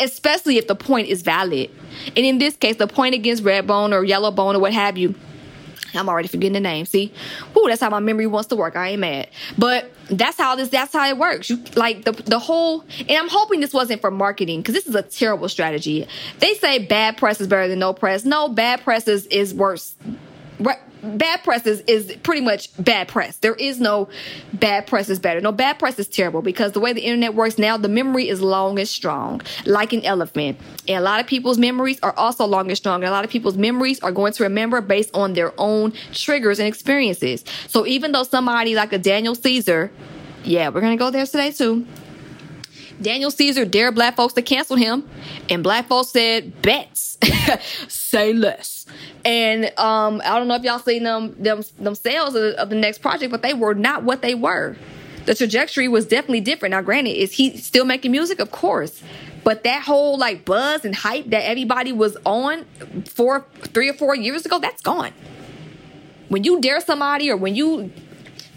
[0.00, 1.70] Especially if the point is valid.
[2.08, 5.14] And in this case, the point against Redbone or Yellowbone or what have you
[5.96, 6.86] I'm already forgetting the name.
[6.86, 7.12] See,
[7.56, 8.76] Ooh, that's how my memory wants to work.
[8.76, 9.28] I ain't mad,
[9.58, 10.68] but that's how this.
[10.68, 11.50] That's how it works.
[11.50, 12.84] You like the the whole.
[13.00, 16.06] And I'm hoping this wasn't for marketing because this is a terrible strategy.
[16.38, 18.24] They say bad press is better than no press.
[18.24, 19.94] No, bad press is is worse
[21.02, 23.36] bad press is, is pretty much bad press.
[23.38, 24.08] There is no
[24.52, 25.40] bad press is better.
[25.40, 28.40] No, bad press is terrible because the way the internet works now, the memory is
[28.40, 30.58] long and strong, like an elephant.
[30.88, 33.02] And a lot of people's memories are also long and strong.
[33.02, 36.58] And a lot of people's memories are going to remember based on their own triggers
[36.58, 37.44] and experiences.
[37.68, 39.90] So even though somebody like a Daniel Caesar,
[40.44, 41.86] yeah, we're going to go there today too.
[43.00, 45.08] Daniel Caesar dared black folks to cancel him,
[45.50, 47.18] and black folks said, "Bets,
[47.88, 48.86] say less."
[49.24, 52.98] And um, I don't know if y'all seen them them themselves of, of the next
[52.98, 54.76] project, but they were not what they were.
[55.26, 56.70] The trajectory was definitely different.
[56.70, 58.38] Now, granted, is he still making music?
[58.38, 59.02] Of course.
[59.42, 62.64] But that whole like buzz and hype that everybody was on
[63.04, 65.12] four, three or four years ago, that's gone.
[66.28, 67.92] When you dare somebody, or when you,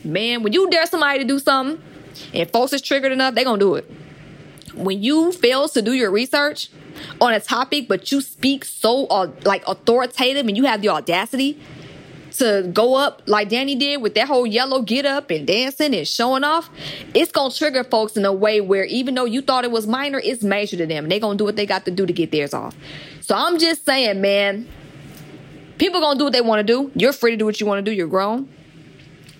[0.03, 1.83] man, when you dare somebody to do something,
[2.33, 3.89] and folks is triggered enough, they gonna do it.
[4.80, 6.69] When you fail to do your research
[7.19, 11.59] on a topic, but you speak so uh, like authoritative and you have the audacity
[12.38, 16.07] to go up like Dani did with that whole yellow get up and dancing and
[16.07, 16.69] showing off,
[17.13, 20.21] it's gonna trigger folks in a way where even though you thought it was minor,
[20.23, 21.09] it's major to them.
[21.09, 22.75] They're gonna do what they got to do to get theirs off.
[23.21, 24.67] So I'm just saying, man,
[25.77, 26.89] people gonna do what they wanna do.
[26.95, 28.47] You're free to do what you wanna do, you're grown.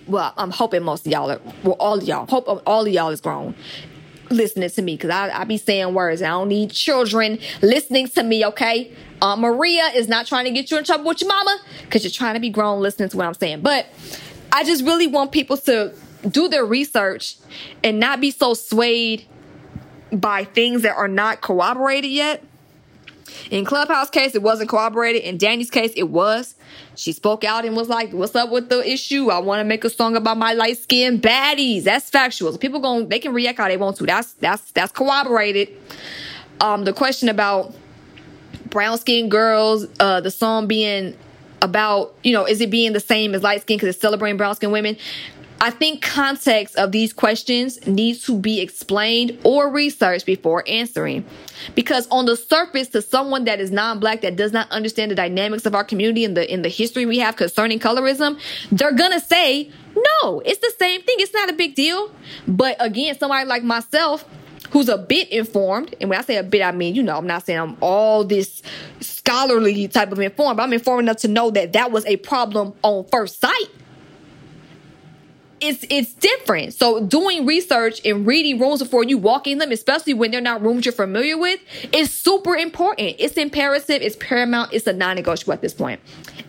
[0.06, 2.26] Well, I'm hoping most of y'all are well, all of y'all.
[2.26, 3.54] Hope all of y'all is grown
[4.30, 6.22] listening to me because I, I be saying words.
[6.22, 8.92] I don't need children listening to me, okay?
[9.20, 12.10] Uh, Maria is not trying to get you in trouble with your mama because you're
[12.10, 13.60] trying to be grown listening to what I'm saying.
[13.60, 13.86] But
[14.52, 15.94] I just really want people to
[16.28, 17.36] do their research
[17.82, 19.26] and not be so swayed
[20.12, 22.42] by things that are not corroborated yet.
[23.50, 25.22] In Clubhouse case, it wasn't corroborated.
[25.22, 26.54] In Dani's case, it was.
[26.96, 29.30] She spoke out and was like, "What's up with the issue?
[29.30, 32.56] I want to make a song about my light skinned baddies." That's factual.
[32.58, 34.06] People going they can react how they want to.
[34.06, 35.68] That's that's that's corroborated.
[36.60, 37.74] Um, the question about
[38.68, 41.16] brown skinned girls, uh, the song being
[41.62, 44.54] about, you know, is it being the same as light skin because it's celebrating brown
[44.54, 44.96] skinned women?
[45.62, 51.26] I think context of these questions needs to be explained or researched before answering.
[51.74, 55.66] Because on the surface, to someone that is non-black that does not understand the dynamics
[55.66, 58.40] of our community and the in the history we have concerning colorism,
[58.72, 61.16] they're gonna say, no, it's the same thing.
[61.18, 62.10] It's not a big deal.
[62.48, 64.24] But again, somebody like myself
[64.70, 67.26] who's a bit informed, and when I say a bit, I mean, you know, I'm
[67.26, 68.62] not saying I'm all this
[69.00, 72.72] scholarly type of informed, but I'm informed enough to know that that was a problem
[72.82, 73.68] on first sight
[75.60, 76.74] it's it's different.
[76.74, 80.62] So doing research and reading rooms before you walk in them, especially when they're not
[80.62, 81.60] rooms you're familiar with,
[81.92, 83.16] is super important.
[83.18, 86.00] It's imperative, it's paramount, it's a non-negotiable at this point.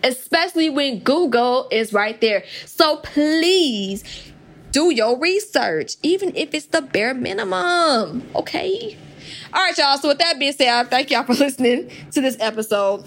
[0.02, 2.44] Especially when Google is right there.
[2.66, 4.04] So please
[4.70, 8.28] do your research, even if it's the bare minimum.
[8.34, 8.96] Okay.
[9.52, 9.98] All right, y'all.
[9.98, 13.04] So with that being said, thank y'all for listening to this episode.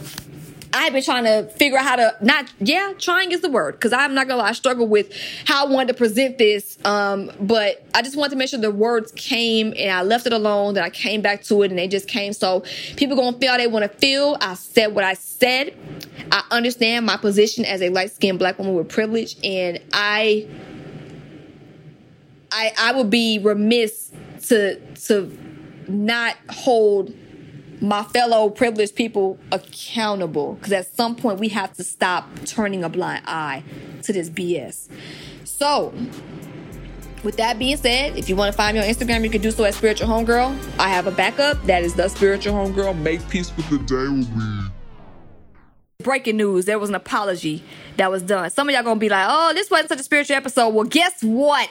[0.75, 3.93] I've been trying to figure out how to not yeah, trying is the word because
[3.93, 5.11] I'm not gonna lie, I struggle with
[5.45, 6.77] how I wanted to present this.
[6.83, 10.33] Um, but I just wanted to make sure the words came and I left it
[10.33, 10.73] alone.
[10.73, 12.33] That I came back to it and they just came.
[12.33, 12.63] So
[12.97, 14.37] people gonna feel they want to feel.
[14.41, 15.73] I said what I said.
[16.31, 20.45] I understand my position as a light skinned black woman with privilege, and I
[22.51, 24.11] I I would be remiss
[24.47, 25.37] to to
[25.87, 27.13] not hold
[27.85, 32.89] my fellow privileged people accountable because at some point we have to stop turning a
[32.89, 33.63] blind eye
[34.03, 34.89] to this BS.
[35.43, 35.93] So,
[37.23, 39.51] with that being said, if you want to find me on Instagram, you can do
[39.51, 40.79] so at Spiritual Homegirl.
[40.79, 42.99] I have a backup that is the Spiritual Homegirl.
[43.01, 44.69] Make peace with the day with me.
[45.99, 47.63] Breaking news: There was an apology
[47.97, 48.49] that was done.
[48.51, 51.23] Some of y'all gonna be like, "Oh, this wasn't such a spiritual episode." Well, guess
[51.23, 51.69] what?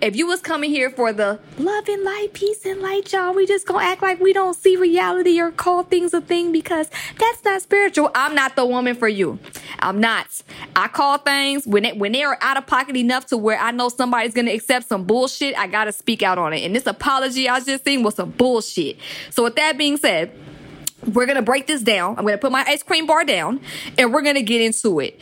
[0.00, 3.46] If you was coming here for the love and light, peace and light, y'all, we
[3.46, 7.44] just gonna act like we don't see reality or call things a thing because that's
[7.44, 8.10] not spiritual.
[8.14, 9.38] I'm not the woman for you.
[9.78, 10.42] I'm not.
[10.74, 13.70] I call things when it, when they are out of pocket enough to where I
[13.70, 15.56] know somebody's gonna accept some bullshit.
[15.56, 16.64] I gotta speak out on it.
[16.64, 18.98] And this apology I just seen was some bullshit.
[19.30, 20.32] So with that being said
[21.12, 22.16] we're to break this down.
[22.16, 23.60] I'm to put my ice cream bar down
[23.98, 25.20] and we're to get into it.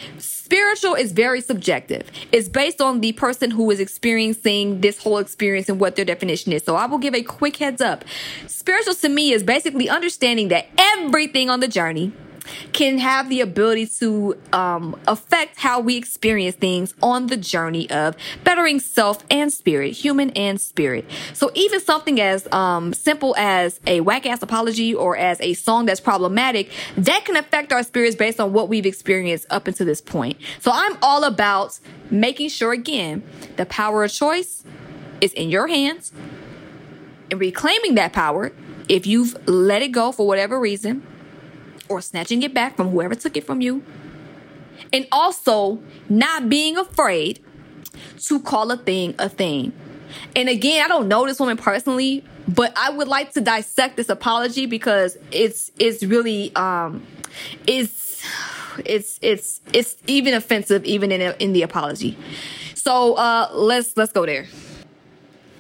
[0.51, 2.11] Spiritual is very subjective.
[2.33, 6.53] It's based on the person who is experiencing this whole experience and what their definition
[6.53, 6.65] is.
[6.65, 8.05] So I will give a quick heads up.
[8.49, 12.13] Spiritual to me is basically understanding that everything on the journey
[12.73, 18.17] can have the ability to um, affect how we experience things on the journey of
[18.45, 21.05] bettering self and spirit, human and spirit.
[21.35, 25.87] So even something as um, simple as a whack ass apology or as a song
[25.87, 30.01] that's problematic, that can affect our spirits based on what we've experienced up until this
[30.01, 30.39] point.
[30.61, 31.79] So I'm all about
[32.11, 33.23] making sure again
[33.57, 34.65] the power of choice
[35.21, 36.13] is in your hands
[37.31, 38.53] and reclaiming that power
[38.89, 41.07] if you've let it go for whatever reason
[41.91, 43.83] or snatching it back from whoever took it from you.
[44.93, 47.41] And also not being afraid
[48.21, 49.73] to call a thing a thing.
[50.35, 54.09] And again, I don't know this woman personally, but I would like to dissect this
[54.09, 57.07] apology because it's it's really um
[57.67, 58.25] it's
[58.85, 62.17] it's it's it's even offensive even in in the apology.
[62.75, 64.47] So uh let's let's go there.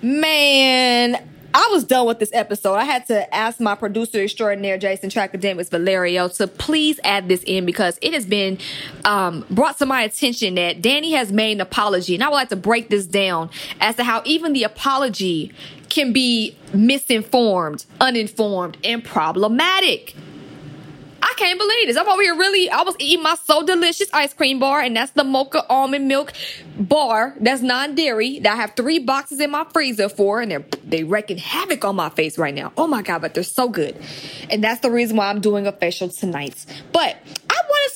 [0.03, 2.75] Man, I was done with this episode.
[2.75, 7.67] I had to ask my producer extraordinaire, Jason Tracademics Valerio, to please add this in
[7.67, 8.59] because it has been
[9.05, 12.15] um, brought to my attention that Dani has made an apology.
[12.15, 15.53] And I would like to break this down as to how even the apology
[15.89, 20.15] can be misinformed, uninformed, and problematic.
[21.31, 21.97] I can't believe this.
[21.97, 25.13] I'm over here really, I was eating my so delicious ice cream bar, and that's
[25.13, 26.33] the mocha almond milk
[26.77, 30.65] bar that's non dairy that I have three boxes in my freezer for, and they're
[30.85, 32.73] they wrecking havoc on my face right now.
[32.77, 33.97] Oh my God, but they're so good.
[34.51, 36.67] And that's the reason why I'm doing a facial tonight.
[36.93, 37.17] But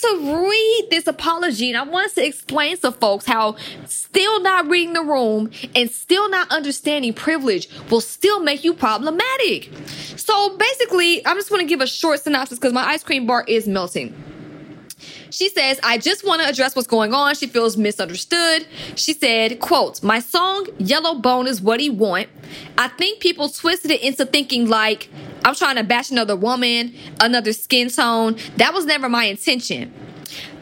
[0.04, 4.92] to read this apology and I wanted to explain to folks how still not reading
[4.92, 9.70] the room and still not understanding privilege will still make you problematic.
[10.16, 13.44] So basically, I'm just going to give a short synopsis because my ice cream bar
[13.46, 14.14] is melting.
[15.30, 17.34] She says, I just want to address what's going on.
[17.34, 18.68] She feels misunderstood.
[18.94, 22.28] She said, quote, my song Yellow Bone is what he want.
[22.78, 25.08] I think people twisted it into thinking like
[25.44, 28.36] I'm trying to bash another woman, another skin tone.
[28.56, 29.92] That was never my intention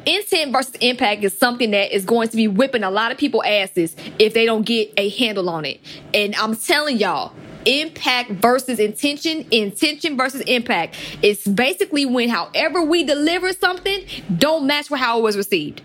[0.06, 3.42] intent versus impact is something that is going to be whipping a lot of people
[3.44, 5.80] asses if they don't get a handle on it.
[6.12, 7.32] And I'm telling y'all,
[7.64, 10.96] impact versus intention, intention versus impact.
[11.22, 14.04] It's basically when however we deliver something
[14.36, 15.82] don't match with how it was received.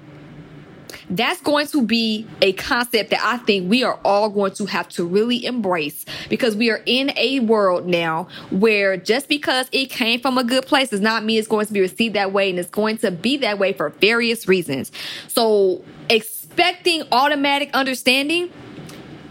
[1.09, 4.89] That's going to be a concept that I think we are all going to have
[4.89, 10.19] to really embrace because we are in a world now where just because it came
[10.19, 12.59] from a good place does not mean it's going to be received that way and
[12.59, 14.91] it's going to be that way for various reasons.
[15.27, 18.51] So expecting automatic understanding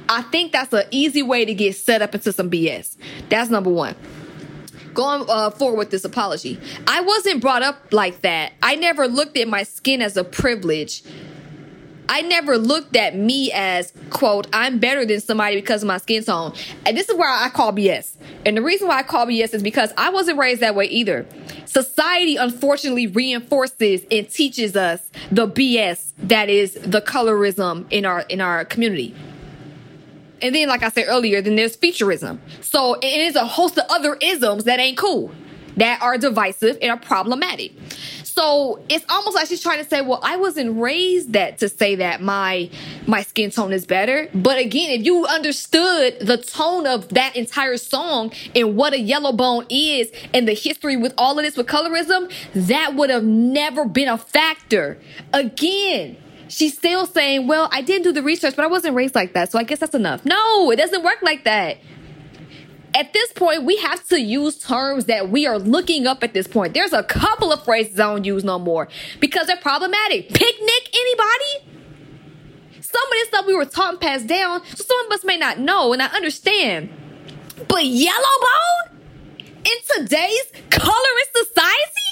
[0.09, 2.97] I think that's an easy way to get set up into some BS.
[3.29, 3.97] That's number one.
[4.95, 8.53] Going uh, forward with this apology, I wasn't brought up like that.
[8.63, 11.03] I never looked at my skin as a privilege.
[12.09, 16.23] I never looked at me as, quote, I'm better than somebody because of my skin
[16.23, 16.53] tone.
[16.85, 18.17] And this is where I call BS.
[18.45, 21.27] And the reason why I call BS is because I wasn't raised that way either.
[21.65, 28.41] Society unfortunately reinforces and teaches us the BS that is the colorism in our in
[28.41, 29.15] our community.
[30.43, 32.39] And then, like I said earlier, then there's featureism.
[32.61, 35.33] So it is a host of other isms that ain't cool,
[35.77, 37.73] that are divisive and are problematic.
[38.37, 41.95] So it's almost like she's trying to say, well, I wasn't raised that to say
[41.97, 42.69] that my
[43.07, 44.29] my skin tone is better.
[44.35, 49.33] But again, if you understood the tone of that entire song and what a yellow
[49.33, 53.87] bone is and the history with all of this with colorism, that would have never
[53.87, 54.99] been a factor.
[55.33, 56.19] Again,
[56.49, 59.51] she's still saying, well, I didn't do the research, but I wasn't raised like that.
[59.51, 60.27] So I guess that's enough.
[60.27, 61.79] No, it doesn't work like that.
[62.97, 66.47] At this point, we have to use terms that we are looking up at this
[66.47, 66.73] point.
[66.73, 68.89] There's a couple of phrases I don't use no more
[69.21, 70.31] because they're problematic.
[70.31, 71.83] Picnic, anybody?
[72.81, 75.37] Some of this stuff we were taught and passed down, so some of us may
[75.37, 76.89] not know, and I understand.
[77.69, 78.99] But yellow bone?
[79.39, 82.06] In today's colorist society?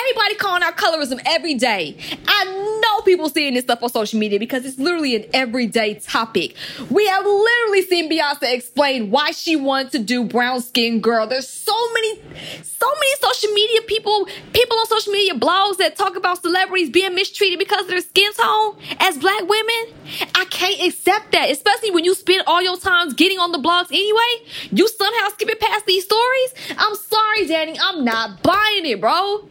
[0.00, 1.96] Everybody calling out colorism every day.
[2.26, 6.54] I know people seeing this stuff on social media because it's literally an everyday topic.
[6.90, 11.26] We have literally seen Beyonce explain why she wanted to do brown skin girl.
[11.26, 12.16] There's so many,
[12.62, 17.14] so many social media people, people on social media blogs that talk about celebrities being
[17.14, 19.94] mistreated because of their skin tone as black women.
[20.34, 23.88] I can't accept that, especially when you spend all your time getting on the blogs
[23.90, 24.48] anyway.
[24.70, 26.54] You somehow skip it past these stories.
[26.78, 27.76] I'm sorry, Dani.
[27.82, 29.46] I'm not buying it, bro.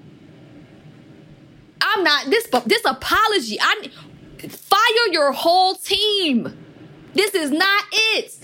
[1.81, 3.57] I'm not this this apology.
[3.59, 3.89] I
[4.47, 6.55] fire your whole team.
[7.13, 8.37] This is not it.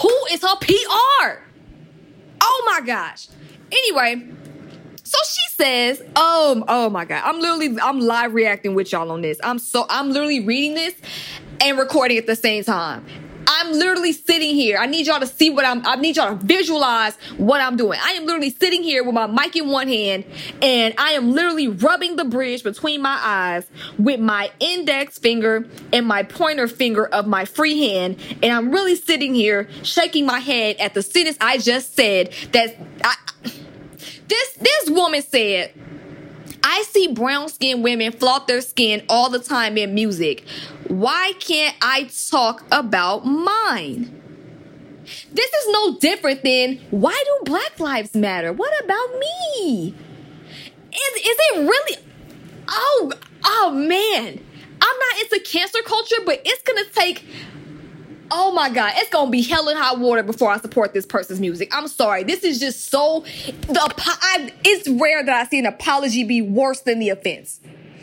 [0.00, 1.42] Who is her PR?
[2.40, 3.28] Oh my gosh.
[3.72, 4.26] Anyway,
[5.04, 9.22] so she says, um, oh my god, I'm literally I'm live reacting with y'all on
[9.22, 9.38] this.
[9.42, 10.94] I'm so I'm literally reading this
[11.60, 13.04] and recording at the same time.
[13.52, 14.78] I'm literally sitting here.
[14.78, 17.98] I need y'all to see what I'm, I need y'all to visualize what I'm doing.
[18.00, 20.24] I am literally sitting here with my mic in one hand
[20.62, 23.66] and I am literally rubbing the bridge between my eyes
[23.98, 28.18] with my index finger and my pointer finger of my free hand.
[28.40, 32.76] And I'm really sitting here shaking my head at the sentence I just said that
[33.02, 33.16] I,
[34.28, 35.74] this, this woman said,
[36.62, 40.44] I see brown skinned women flaunt their skin all the time in music.
[40.88, 44.16] Why can't I talk about mine?
[45.32, 48.52] This is no different than why do Black Lives Matter?
[48.52, 49.94] What about me?
[50.92, 51.96] Is, is it really?
[52.68, 53.12] Oh,
[53.44, 54.40] oh man.
[54.82, 57.24] I'm not into cancer culture, but it's gonna take
[58.30, 61.40] oh my god, it's gonna be hell and hot water before I support this person's
[61.40, 61.74] music.
[61.74, 62.24] I'm sorry.
[62.24, 66.80] This is just so the I, it's rare that I see an apology be worse
[66.80, 67.60] than the offense.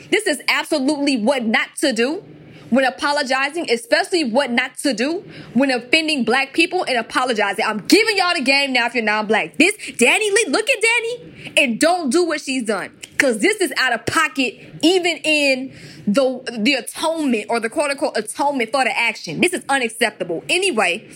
[0.10, 2.24] This is absolutely what not to do
[2.70, 7.64] when apologizing, especially what not to do when offending black people and apologizing.
[7.66, 9.58] I'm giving y'all the game now if you're non-black.
[9.58, 12.98] This DaniLeigh, look at Dani and don't do what she's done.
[13.18, 15.74] Cause this is out of pocket, even in
[16.06, 19.42] the the atonement or the quote unquote atonement for the action.
[19.42, 20.44] This is unacceptable.
[20.48, 21.10] Anyway,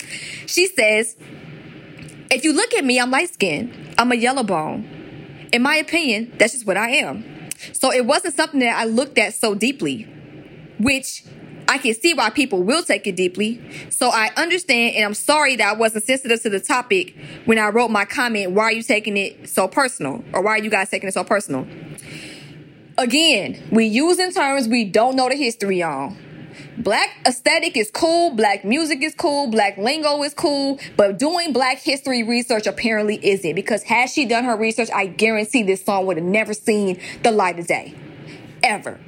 [0.48, 1.16] she says,
[2.32, 3.72] if you look at me, I'm light skinned.
[4.00, 5.50] I'm a yellow bone.
[5.54, 7.24] In my opinion, that's just what I am.
[7.74, 10.04] So it wasn't something that I looked at so deeply,
[10.80, 11.24] which
[11.72, 13.62] I can see why people will take it deeply.
[13.92, 17.16] So I understand and I'm sorry that I wasn't sensitive to the topic
[17.46, 20.22] when I wrote my comment, why are you taking it so personal?
[20.34, 21.66] Or why are you guys taking it so personal?
[22.98, 26.18] Again, we using terms we don't know the history on.
[26.78, 31.78] Black aesthetic is cool, black music is cool, black lingo is cool, but doing black
[31.78, 36.18] history research apparently isn't because had she done her research, I guarantee this song would
[36.18, 37.96] have never seen the light of day.
[38.62, 39.00] Ever.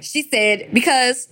[0.00, 1.28] She said, because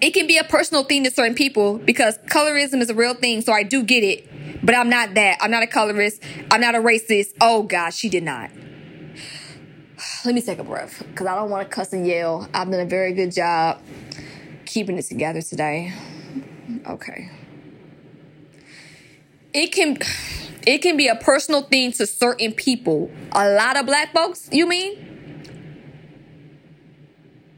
[0.00, 3.40] it can be a personal thing to certain people because colorism is a real thing,
[3.40, 4.64] so I do get it.
[4.64, 5.38] But I'm not that.
[5.40, 6.22] I'm not a colorist.
[6.50, 7.34] I'm not a racist.
[7.40, 8.50] Oh gosh, she did not.
[10.24, 12.48] Let me take a breath because I don't want to cuss and yell.
[12.52, 13.80] I've done a very good job
[14.66, 15.92] keeping it together today.
[16.86, 17.30] Okay.
[19.54, 19.96] It can
[20.66, 23.10] it can be a personal thing to certain people.
[23.32, 25.15] A lot of black folks, you mean?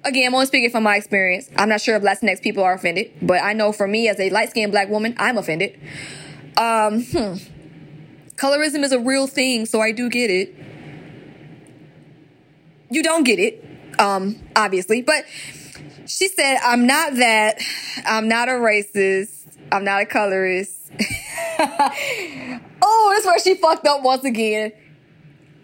[0.04, 1.50] Again, I'm only speaking from my experience.
[1.56, 4.30] I'm not sure if Latinx people are offended, but I know for me as a
[4.30, 5.78] light skinned black woman, I'm offended.
[6.56, 7.34] Um, hmm.
[8.36, 10.54] Colorism is a real thing, so I do get it.
[12.90, 13.64] You don't get it,
[13.98, 15.24] um, obviously, but
[16.06, 17.60] she said, I'm not that.
[18.06, 19.46] I'm not a racist.
[19.70, 20.80] I'm not a colorist.
[22.80, 24.72] oh, that's where she fucked up once again.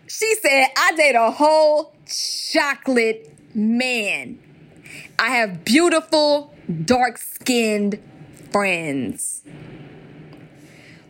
[0.07, 4.38] She said, I date a whole chocolate man.
[5.18, 8.00] I have beautiful, dark skinned
[8.50, 9.42] friends.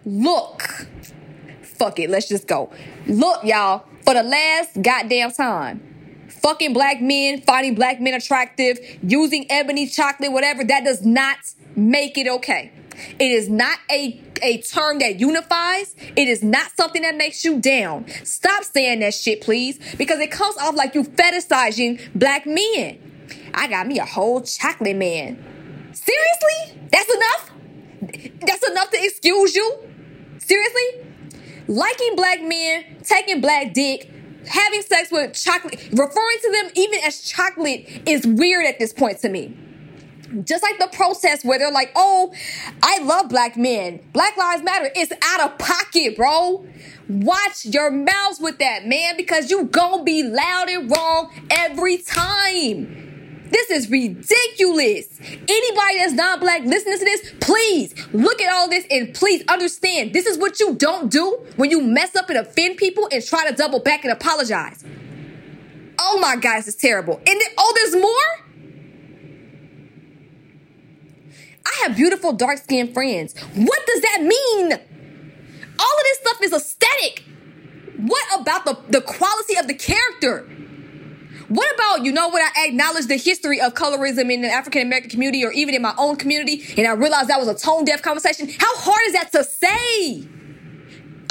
[0.04, 0.86] Look,
[1.62, 2.70] fuck it, let's just go.
[3.06, 5.94] Look, y'all, for the last goddamn time
[6.44, 11.38] fucking black men, finding black men attractive, using ebony chocolate, whatever, that does not
[11.74, 12.70] make it okay.
[13.18, 15.94] It is not a, a term that unifies.
[16.16, 18.06] It is not something that makes you down.
[18.24, 22.98] Stop saying that shit, please, because it comes off like you fetishizing black men.
[23.54, 25.42] I got me a whole chocolate man.
[25.92, 26.88] Seriously?
[26.90, 27.50] That's enough?
[28.46, 29.78] That's enough to excuse you?
[30.38, 31.06] Seriously?
[31.66, 34.10] Liking black men, taking black dick,
[34.46, 39.18] having sex with chocolate, referring to them even as chocolate is weird at this point
[39.20, 39.56] to me.
[40.42, 42.32] Just like the protest where they're like, oh,
[42.82, 44.00] I love black men.
[44.12, 44.90] Black Lives Matter.
[44.96, 46.66] It's out of pocket, bro.
[47.08, 53.04] Watch your mouths with that, man, because you gonna be loud and wrong every time.
[53.50, 55.20] This is ridiculous.
[55.20, 60.12] Anybody that's not black listening to this, please look at all this and please understand
[60.12, 63.48] this is what you don't do when you mess up and offend people and try
[63.48, 64.82] to double back and apologize.
[66.00, 67.20] Oh my God, this is terrible.
[67.26, 68.53] And oh, there's more?
[71.66, 73.38] I have beautiful dark skinned friends.
[73.54, 74.72] What does that mean?
[74.72, 77.24] All of this stuff is aesthetic.
[77.96, 80.48] What about the, the quality of the character?
[81.48, 85.10] What about, you know when I acknowledge the history of colorism in the African American
[85.10, 88.02] community or even in my own community, and I realized that was a tone deaf
[88.02, 88.48] conversation.
[88.58, 90.28] How hard is that to say?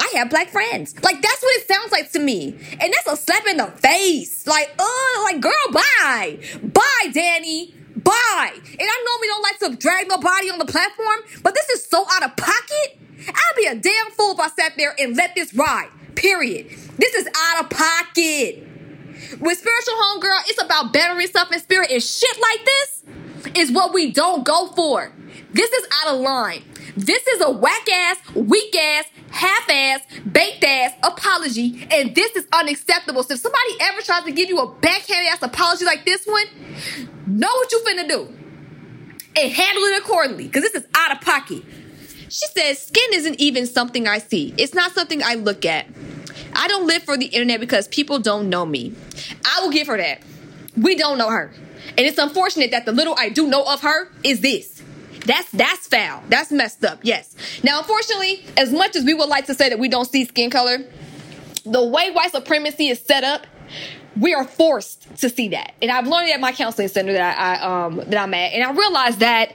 [0.00, 0.94] I have black friends.
[1.02, 2.56] Like, that's what it sounds like to me.
[2.80, 4.46] And that's a slap in the face.
[4.46, 6.38] Like, uh, like, girl, bye.
[6.62, 7.74] Bye, Dani.
[7.96, 8.52] Bye.
[8.54, 12.04] And I normally don't like to drag nobody on the platform, but this is so
[12.10, 12.98] out of pocket.
[13.28, 15.88] I'd be a damn fool if I sat there and let this ride.
[16.14, 16.68] Period.
[16.98, 18.66] This is out of pocket.
[19.40, 23.04] With spiritual homegirl, it's about bettering stuff in spirit and shit like this
[23.56, 25.12] is what we don't go for.
[25.52, 26.62] This is out of line.
[26.96, 32.46] This is a whack ass, weak ass, half ass, baked ass apology, and this is
[32.52, 33.22] unacceptable.
[33.24, 36.44] So if somebody ever tries to give you a backhanded ass apology like this one,
[37.26, 38.28] know what you finna do
[39.36, 41.64] and handle it accordingly because this is out of pocket.
[42.28, 44.54] She says, skin isn't even something I see.
[44.56, 45.86] It's not something I look at.
[46.52, 48.94] I don't live for the internet because people don't know me.
[49.44, 50.22] I will give her that.
[50.76, 51.52] We don't know her.
[51.96, 54.73] And it's unfortunate that the little I do know of her is this.
[55.24, 56.22] That's that's foul.
[56.28, 57.00] That's messed up.
[57.02, 57.34] Yes.
[57.62, 60.50] Now, unfortunately, as much as we would like to say that we don't see skin
[60.50, 60.78] color,
[61.64, 63.46] the way white supremacy is set up,
[64.18, 65.74] we are forced to see that.
[65.80, 68.62] And I've learned at my counseling center that I, I um that I'm at, and
[68.62, 69.54] I realized that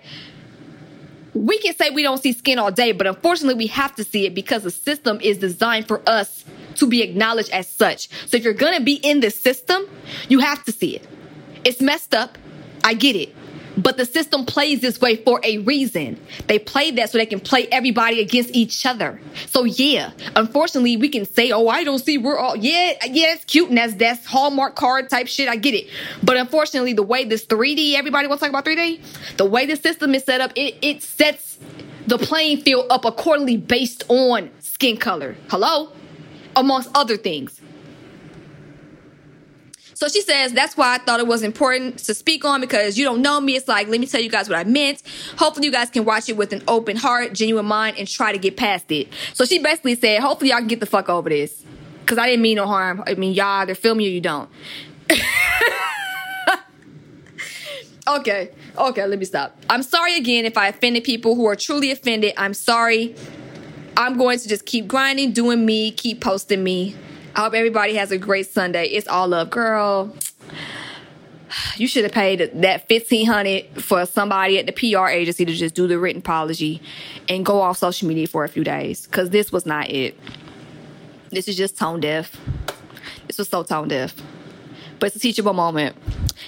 [1.34, 4.26] we can say we don't see skin all day, but unfortunately, we have to see
[4.26, 6.44] it because the system is designed for us
[6.76, 8.10] to be acknowledged as such.
[8.28, 9.84] So if you're gonna be in this system,
[10.28, 11.08] you have to see it.
[11.64, 12.38] It's messed up.
[12.84, 13.36] I get it.
[13.82, 16.20] But the system plays this way for a reason.
[16.48, 19.22] They play that so they can play everybody against each other.
[19.48, 23.46] So yeah, unfortunately, we can say, "Oh, I don't see we're all yeah, yeah, it's
[23.46, 25.48] cute and that's that's Hallmark card type shit.
[25.48, 25.88] I get it."
[26.22, 29.78] But unfortunately, the way this 3D, everybody wants to talk about 3D, the way the
[29.78, 31.58] system is set up, it it sets
[32.08, 35.36] the playing field up accordingly based on skin color.
[35.50, 35.92] Hello,
[36.56, 37.59] amongst other things.
[40.00, 43.04] So she says, that's why I thought it was important to speak on because you
[43.04, 43.58] don't know me.
[43.58, 45.04] It's like, let me tell you guys what I meant.
[45.36, 48.38] Hopefully you guys can watch it with an open heart, genuine mind, and try to
[48.38, 49.10] get past it.
[49.34, 51.66] So she basically said, hopefully y'all can get the fuck over this.
[52.06, 53.04] Cause I didn't mean no harm.
[53.08, 54.50] I mean, y'all either feel me or you don't.
[58.08, 58.52] okay.
[58.78, 59.58] Okay, let me stop.
[59.70, 62.36] I'm sorry again if I offended people who are truly offended.
[62.38, 63.18] I'm sorry.
[63.98, 66.96] I'm going to just keep grinding, doing me, keep posting me.
[67.36, 68.86] I hope everybody has a great Sunday.
[68.88, 70.16] It's all love, girl.
[71.78, 75.76] You should have paid that fifteen hundred for somebody at the PR agency to just
[75.76, 76.82] do the written apology
[77.28, 80.20] and go off social media for a few days because this was not it.
[81.32, 82.36] This is just tone deaf.
[83.28, 84.16] This was so tone deaf,
[85.00, 85.96] but it's a teachable moment.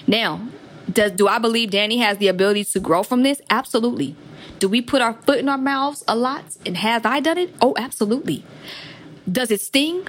[0.08, 0.48] Now,
[0.92, 3.42] does do I believe Dani has the ability to grow from this?
[3.50, 4.16] Absolutely.
[4.60, 6.44] Do we put our foot in our mouths a lot?
[6.66, 7.56] And have I done it?
[7.62, 8.44] Oh, absolutely.
[9.32, 10.08] Does it sting?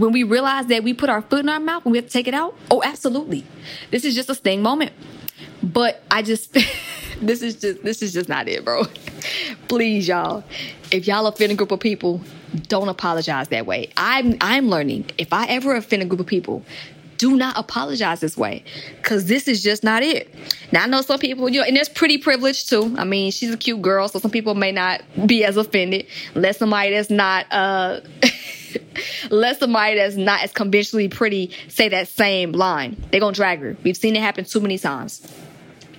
[0.00, 2.12] When we realize that we put our foot in our mouth and we have to
[2.12, 2.56] take it out?
[2.70, 3.46] Oh, absolutely.
[3.90, 4.92] This is just a sting moment.
[5.62, 6.52] But I just
[7.20, 8.84] this is just this is just not it, bro.
[9.68, 10.42] Please, y'all.
[10.90, 12.20] If y'all offend a group of people,
[12.68, 13.90] don't apologize that way.
[13.96, 15.10] I'm I'm learning.
[15.18, 16.64] If I ever offend a group of people,
[17.20, 18.64] do not apologize this way
[18.96, 20.34] because this is just not it.
[20.72, 22.94] Now, I know some people, you know, and there's pretty privilege too.
[22.96, 26.56] I mean, she's a cute girl, so some people may not be as offended unless
[26.56, 28.00] somebody that's not, uh,
[29.30, 32.96] let somebody that's not as conventionally pretty say that same line.
[33.10, 33.76] They're gonna drag her.
[33.82, 35.20] We've seen it happen too many times.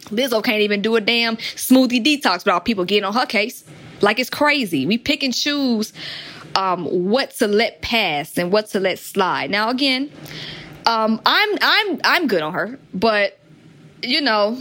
[0.06, 3.64] Lizzo can't even do a damn smoothie detox without people getting on her case.
[4.02, 4.86] Like it's crazy.
[4.86, 5.94] We pick and choose
[6.56, 9.50] um, what to let pass and what to let slide.
[9.50, 10.12] Now again,
[10.86, 13.38] um, I'm I'm I'm good on her, but
[14.02, 14.58] you know,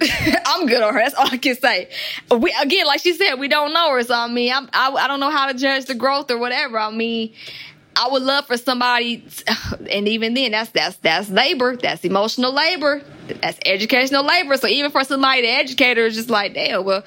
[0.46, 1.00] I'm good on her.
[1.00, 1.90] That's all I can say.
[2.30, 5.08] We again, like she said, we don't know her, so I mean, I'm, I I
[5.08, 6.78] don't know how to judge the growth or whatever.
[6.78, 7.32] I mean,
[7.96, 9.24] I would love for somebody,
[9.90, 11.76] and even then, that's that's that's labor.
[11.76, 13.02] That's emotional labor.
[13.42, 14.56] That's educational labor.
[14.56, 16.84] So even for somebody to educate her, it's just like, damn.
[16.84, 17.04] Well,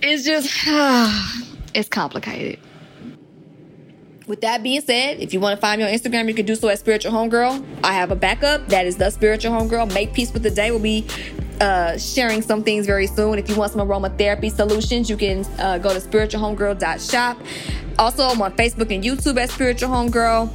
[0.00, 0.50] it's just
[1.74, 2.60] it's complicated.
[4.26, 6.54] With that being said, if you want to find me on Instagram, you can do
[6.54, 7.62] so at Spiritual Homegirl.
[7.84, 9.92] I have a backup that is the Spiritual Homegirl.
[9.92, 10.70] Make peace with the day.
[10.70, 11.06] We'll be
[11.62, 13.38] uh, sharing some things very soon.
[13.38, 17.38] If you want some aromatherapy solutions, you can uh, go to spiritualhomegirl.shop.
[17.98, 20.50] Also, I'm on Facebook and YouTube at Spiritual Homegirl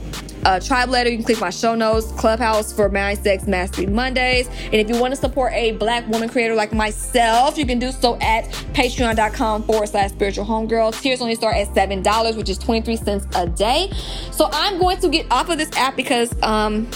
[0.48, 1.10] uh, tribe letter.
[1.10, 4.48] You can click my show notes, Clubhouse for Marriage Sex Mastery Mondays.
[4.48, 7.92] And if you want to support a black woman creator like myself, you can do
[7.92, 11.00] so at patreon.com forward slash spiritual homegirl.
[11.02, 13.92] Tiers only start at $7, which is 23 cents a day.
[14.32, 16.90] So I'm going to get off of this app because um,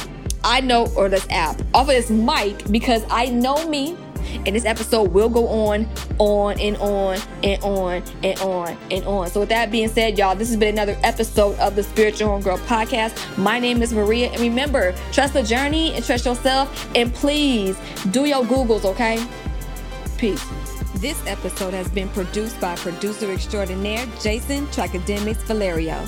[0.44, 3.98] I know, or this app, off of this mic because I know me
[4.46, 9.30] and this episode will go on, on and on and on and on and on.
[9.30, 12.60] So with that being said, y'all, this has been another episode of the Spiritual Homegirl
[12.66, 13.38] Podcast.
[13.38, 16.90] My name is Maria, and remember, trust the journey and trust yourself.
[16.96, 17.78] And please
[18.12, 19.26] do your Googles, okay?
[20.18, 20.46] Peace.
[20.96, 26.06] This episode has been produced by producer extraordinaire Jason Tracademics Valerio.